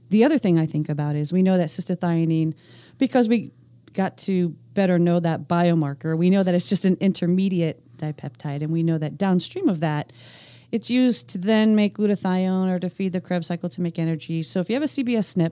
The 0.10 0.24
other 0.24 0.38
thing 0.38 0.58
I 0.58 0.65
think 0.65 0.89
about 0.89 1.15
is 1.15 1.32
we 1.32 1.43
know 1.43 1.58
that 1.58 1.69
cystathionine, 1.69 2.54
because 2.98 3.28
we 3.28 3.52
got 3.93 4.17
to 4.17 4.50
better 4.74 5.00
know 5.00 5.19
that 5.19 5.48
biomarker, 5.48 6.17
we 6.17 6.30
know 6.30 6.43
that 6.43 6.56
it's 6.56 6.69
just 6.69 6.86
an 6.86 6.98
intermediate 7.00 7.84
dipeptide, 7.98 8.62
and 8.62 8.72
we 8.72 8.84
know 8.84 8.98
that 8.98 9.17
downstream 9.17 9.69
of 9.69 9.80
that, 9.82 10.12
it's 10.72 10.89
used 10.89 11.28
to 11.30 11.38
then 11.38 11.76
make 11.76 11.98
glutathione 11.98 12.69
or 12.69 12.80
to 12.80 12.89
feed 12.89 13.13
the 13.13 13.22
Krebs 13.22 13.48
cycle 13.48 13.69
to 13.69 13.82
make 13.82 13.98
energy. 13.98 14.43
So 14.43 14.60
if 14.60 14.69
you 14.69 14.76
have 14.76 14.84
a 14.84 14.88
CBS 14.88 15.36
SNP 15.36 15.52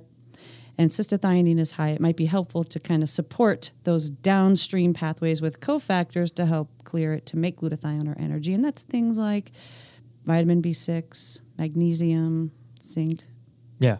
and 0.77 0.91
cystathionine 0.91 1.59
is 1.59 1.71
high, 1.71 1.89
it 1.89 1.99
might 1.99 2.15
be 2.15 2.27
helpful 2.27 2.63
to 2.63 2.79
kind 2.79 3.01
of 3.01 3.09
support 3.09 3.71
those 3.83 4.11
downstream 4.11 4.93
pathways 4.93 5.41
with 5.41 5.59
cofactors 5.59 6.33
to 6.35 6.45
help 6.45 6.69
clear 6.83 7.13
it 7.13 7.25
to 7.27 7.37
make 7.37 7.57
glutathione 7.57 8.07
or 8.07 8.19
energy. 8.19 8.53
And 8.53 8.63
that's 8.63 8.83
things 8.83 9.17
like 9.17 9.51
vitamin 10.23 10.61
B6, 10.61 11.39
magnesium, 11.57 12.51
zinc, 12.81 13.23
Yeah. 13.79 13.97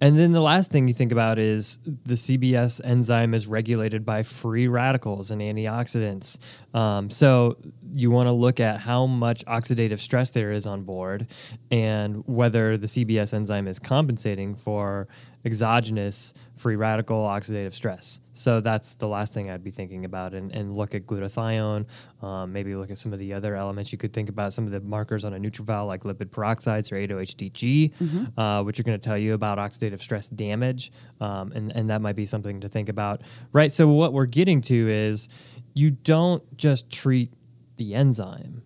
And 0.00 0.18
then 0.18 0.32
the 0.32 0.40
last 0.40 0.70
thing 0.70 0.88
you 0.88 0.94
think 0.94 1.12
about 1.12 1.38
is 1.38 1.78
the 1.84 2.14
CBS 2.14 2.80
enzyme 2.84 3.34
is 3.34 3.46
regulated 3.46 4.04
by 4.04 4.22
free 4.22 4.68
radicals 4.68 5.30
and 5.30 5.40
antioxidants. 5.40 6.38
Um, 6.74 7.10
so 7.10 7.56
you 7.92 8.10
want 8.10 8.28
to 8.28 8.32
look 8.32 8.60
at 8.60 8.80
how 8.80 9.06
much 9.06 9.44
oxidative 9.46 9.98
stress 9.98 10.30
there 10.30 10.52
is 10.52 10.66
on 10.66 10.82
board 10.82 11.26
and 11.70 12.22
whether 12.26 12.76
the 12.76 12.86
CBS 12.86 13.34
enzyme 13.34 13.66
is 13.66 13.78
compensating 13.78 14.54
for 14.54 15.08
exogenous 15.44 16.34
free 16.56 16.76
radical 16.76 17.24
oxidative 17.24 17.74
stress. 17.74 18.20
So 18.40 18.60
that's 18.60 18.94
the 18.94 19.06
last 19.06 19.34
thing 19.34 19.50
I'd 19.50 19.62
be 19.62 19.70
thinking 19.70 20.06
about 20.06 20.32
and, 20.32 20.50
and 20.50 20.74
look 20.74 20.94
at 20.94 21.04
glutathione, 21.06 21.84
um, 22.22 22.52
maybe 22.52 22.74
look 22.74 22.90
at 22.90 22.96
some 22.96 23.12
of 23.12 23.18
the 23.18 23.34
other 23.34 23.54
elements. 23.54 23.92
You 23.92 23.98
could 23.98 24.14
think 24.14 24.30
about 24.30 24.54
some 24.54 24.64
of 24.64 24.72
the 24.72 24.80
markers 24.80 25.26
on 25.26 25.34
a 25.34 25.38
NutrEval, 25.38 25.86
like 25.86 26.04
lipid 26.04 26.30
peroxides 26.30 26.90
or 26.90 26.96
8-OHDG, 26.96 27.92
uh, 28.38 28.62
which 28.62 28.80
are 28.80 28.82
going 28.82 28.98
to 28.98 29.04
tell 29.04 29.18
you 29.18 29.34
about 29.34 29.58
oxidative 29.58 30.00
stress 30.00 30.28
damage. 30.28 30.90
Um, 31.20 31.52
and, 31.52 31.70
and 31.76 31.90
that 31.90 32.00
might 32.00 32.16
be 32.16 32.24
something 32.24 32.62
to 32.62 32.68
think 32.70 32.88
about. 32.88 33.20
Right. 33.52 33.72
So 33.72 33.88
what 33.88 34.14
we're 34.14 34.24
getting 34.24 34.62
to 34.62 34.88
is 34.88 35.28
you 35.74 35.90
don't 35.90 36.56
just 36.56 36.88
treat 36.90 37.34
the 37.76 37.94
enzyme 37.94 38.62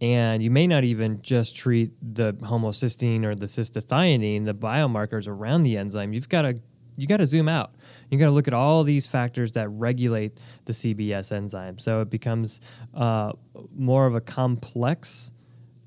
and 0.00 0.42
you 0.42 0.50
may 0.50 0.66
not 0.66 0.84
even 0.84 1.22
just 1.22 1.56
treat 1.56 1.92
the 2.02 2.32
homocysteine 2.34 3.24
or 3.24 3.34
the 3.34 3.46
cystathionine, 3.46 4.44
the 4.44 4.54
biomarkers 4.54 5.28
around 5.28 5.62
the 5.62 5.76
enzyme. 5.76 6.12
You've 6.12 6.28
got 6.28 6.42
to 6.42 6.58
you 6.96 7.06
got 7.06 7.16
to 7.18 7.26
zoom 7.26 7.48
out. 7.48 7.74
You 8.10 8.18
got 8.18 8.26
to 8.26 8.30
look 8.32 8.46
at 8.48 8.54
all 8.54 8.84
these 8.84 9.06
factors 9.06 9.52
that 9.52 9.68
regulate 9.68 10.38
the 10.66 10.72
CBS 10.72 11.32
enzyme. 11.32 11.78
So 11.78 12.00
it 12.00 12.10
becomes 12.10 12.60
uh, 12.94 13.32
more 13.74 14.06
of 14.06 14.14
a 14.14 14.20
complex 14.20 15.30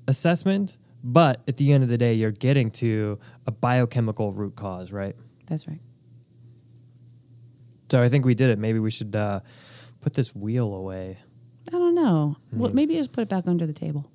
assessment. 0.06 0.76
But 1.04 1.40
at 1.46 1.56
the 1.56 1.72
end 1.72 1.84
of 1.84 1.88
the 1.88 1.96
day, 1.98 2.14
you're 2.14 2.32
getting 2.32 2.70
to 2.72 3.18
a 3.46 3.50
biochemical 3.52 4.32
root 4.32 4.56
cause, 4.56 4.90
right? 4.92 5.14
That's 5.46 5.66
right. 5.68 5.80
So 7.90 8.02
I 8.02 8.08
think 8.08 8.24
we 8.24 8.34
did 8.34 8.50
it. 8.50 8.58
Maybe 8.58 8.78
we 8.78 8.90
should 8.90 9.14
uh, 9.16 9.40
put 10.00 10.14
this 10.14 10.34
wheel 10.34 10.74
away. 10.74 11.18
I 11.68 11.70
don't 11.72 11.94
know. 11.94 12.36
Well, 12.52 12.72
maybe 12.72 12.94
just 12.94 13.12
put 13.12 13.22
it 13.22 13.28
back 13.28 13.46
under 13.46 13.66
the 13.66 13.72
table. 13.72 14.10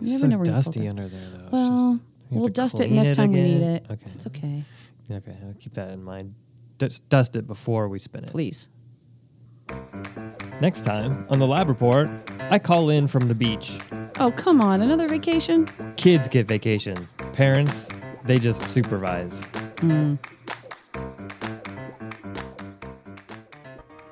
It's 0.00 0.20
so 0.20 0.26
know 0.26 0.36
where 0.38 0.46
you 0.46 0.52
dusty 0.52 0.86
under 0.88 1.08
there, 1.08 1.28
though. 1.34 1.48
Well, 1.50 1.92
just- 1.94 2.04
we 2.30 2.38
we'll 2.38 2.48
dust 2.48 2.78
it 2.80 2.92
next 2.92 3.16
time 3.16 3.32
we 3.32 3.40
need 3.42 3.60
it. 3.62 3.86
Okay. 3.90 4.10
It's 4.12 4.26
okay. 4.28 4.64
Okay, 5.10 5.36
I'll 5.44 5.54
keep 5.58 5.74
that 5.74 5.90
in 5.90 6.02
mind. 6.02 6.34
dust, 6.78 7.08
dust 7.08 7.36
it 7.36 7.46
before 7.46 7.88
we 7.88 7.98
spin 7.98 8.24
it. 8.24 8.30
Please. 8.30 8.68
Next 10.60 10.84
time 10.84 11.26
on 11.30 11.38
the 11.38 11.46
lab 11.46 11.68
report, 11.68 12.08
I 12.50 12.58
call 12.58 12.90
in 12.90 13.06
from 13.06 13.28
the 13.28 13.34
beach. 13.34 13.78
Oh, 14.18 14.30
come 14.30 14.60
on. 14.60 14.82
Another 14.82 15.08
vacation? 15.08 15.66
Kids 15.96 16.28
get 16.28 16.46
vacation. 16.46 17.06
Parents, 17.32 17.88
they 18.24 18.38
just 18.38 18.62
supervise. 18.70 19.42
Hmm. 19.80 20.16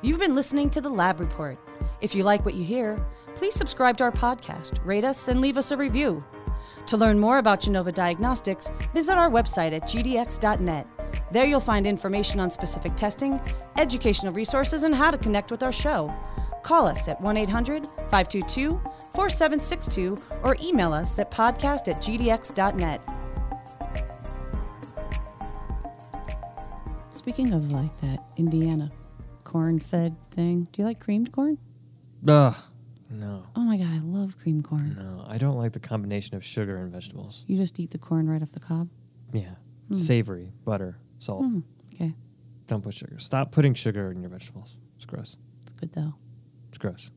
You've 0.01 0.21
been 0.21 0.35
listening 0.35 0.71
to 0.71 0.81
the 0.81 0.89
Lab 0.89 1.19
Report. 1.21 1.59
If 2.01 2.15
you 2.15 2.23
like 2.23 2.45
what 2.45 2.55
you 2.55 2.65
hear, 2.65 3.05
please 3.35 3.55
subscribe 3.55 3.97
to 3.99 4.05
our 4.05 4.13
podcast, 4.13 4.79
rate 4.85 5.05
us, 5.05 5.27
and 5.29 5.41
leave 5.41 5.57
us 5.57 5.73
a 5.73 5.77
review. 5.77 6.25
To 6.87 6.97
learn 6.97 7.19
more 7.19 7.39
about 7.39 7.61
Genova 7.61 7.93
Diagnostics, 7.93 8.71
visit 8.93 9.19
our 9.19 9.31
website 9.31 9.73
at 9.73 9.83
gdx.net. 9.83 10.87
There 11.33 11.45
you'll 11.45 11.61
find 11.61 11.87
information 11.87 12.41
on 12.41 12.51
specific 12.51 12.97
testing, 12.97 13.41
educational 13.77 14.33
resources, 14.33 14.83
and 14.85 14.95
how 14.95 15.11
to 15.11 15.19
connect 15.19 15.51
with 15.51 15.63
our 15.63 15.73
show. 15.73 16.15
Call 16.63 16.87
us 16.87 17.09
at 17.09 17.21
1 17.21 17.37
800 17.37 17.87
522 17.87 18.81
4762 19.15 20.17
or 20.43 20.57
email 20.63 20.93
us 20.93 21.19
at 21.19 21.31
podcast 21.31 21.89
at 21.89 22.03
gdx.net. 22.03 23.01
Speaking 27.11 27.53
of 27.53 27.71
like 27.71 27.95
that 28.01 28.25
Indiana 28.37 28.91
corn 29.45 29.79
fed 29.79 30.17
thing, 30.31 30.69
do 30.73 30.83
you 30.83 30.87
like 30.89 31.01
creamed 31.01 31.33
corn? 31.33 31.59
Ugh, 32.27 32.55
no, 33.11 33.45
Oh 33.57 33.61
my 33.63 33.77
God, 33.77 33.89
I 33.91 33.99
love 34.01 34.37
cream 34.39 34.63
corn. 34.63 34.97
no. 34.99 35.25
I 35.27 35.39
don't 35.39 35.57
like 35.57 35.73
the 35.73 35.81
combination 35.81 36.37
of 36.37 36.45
sugar 36.45 36.77
and 36.77 36.93
vegetables. 36.93 37.45
You 37.47 37.57
just 37.57 37.79
eat 37.81 37.91
the 37.91 37.99
corn 37.99 38.29
right 38.29 38.43
off 38.43 38.53
the 38.53 38.61
cob? 38.61 38.89
Yeah. 39.33 39.55
Savory, 39.95 40.53
butter, 40.65 40.99
salt. 41.19 41.45
Hmm. 41.45 41.61
Okay. 41.95 42.15
Don't 42.67 42.83
put 42.83 42.93
sugar. 42.95 43.19
Stop 43.19 43.53
putting 43.53 43.73
sugar 43.75 44.11
in 44.11 44.21
your 44.21 44.29
vegetables. 44.31 44.77
It's 44.97 45.07
gross. 45.07 45.39
It's 45.63 45.73
good 45.73 45.93
though. 45.95 46.15
It's 46.69 46.77
gross. 46.79 47.11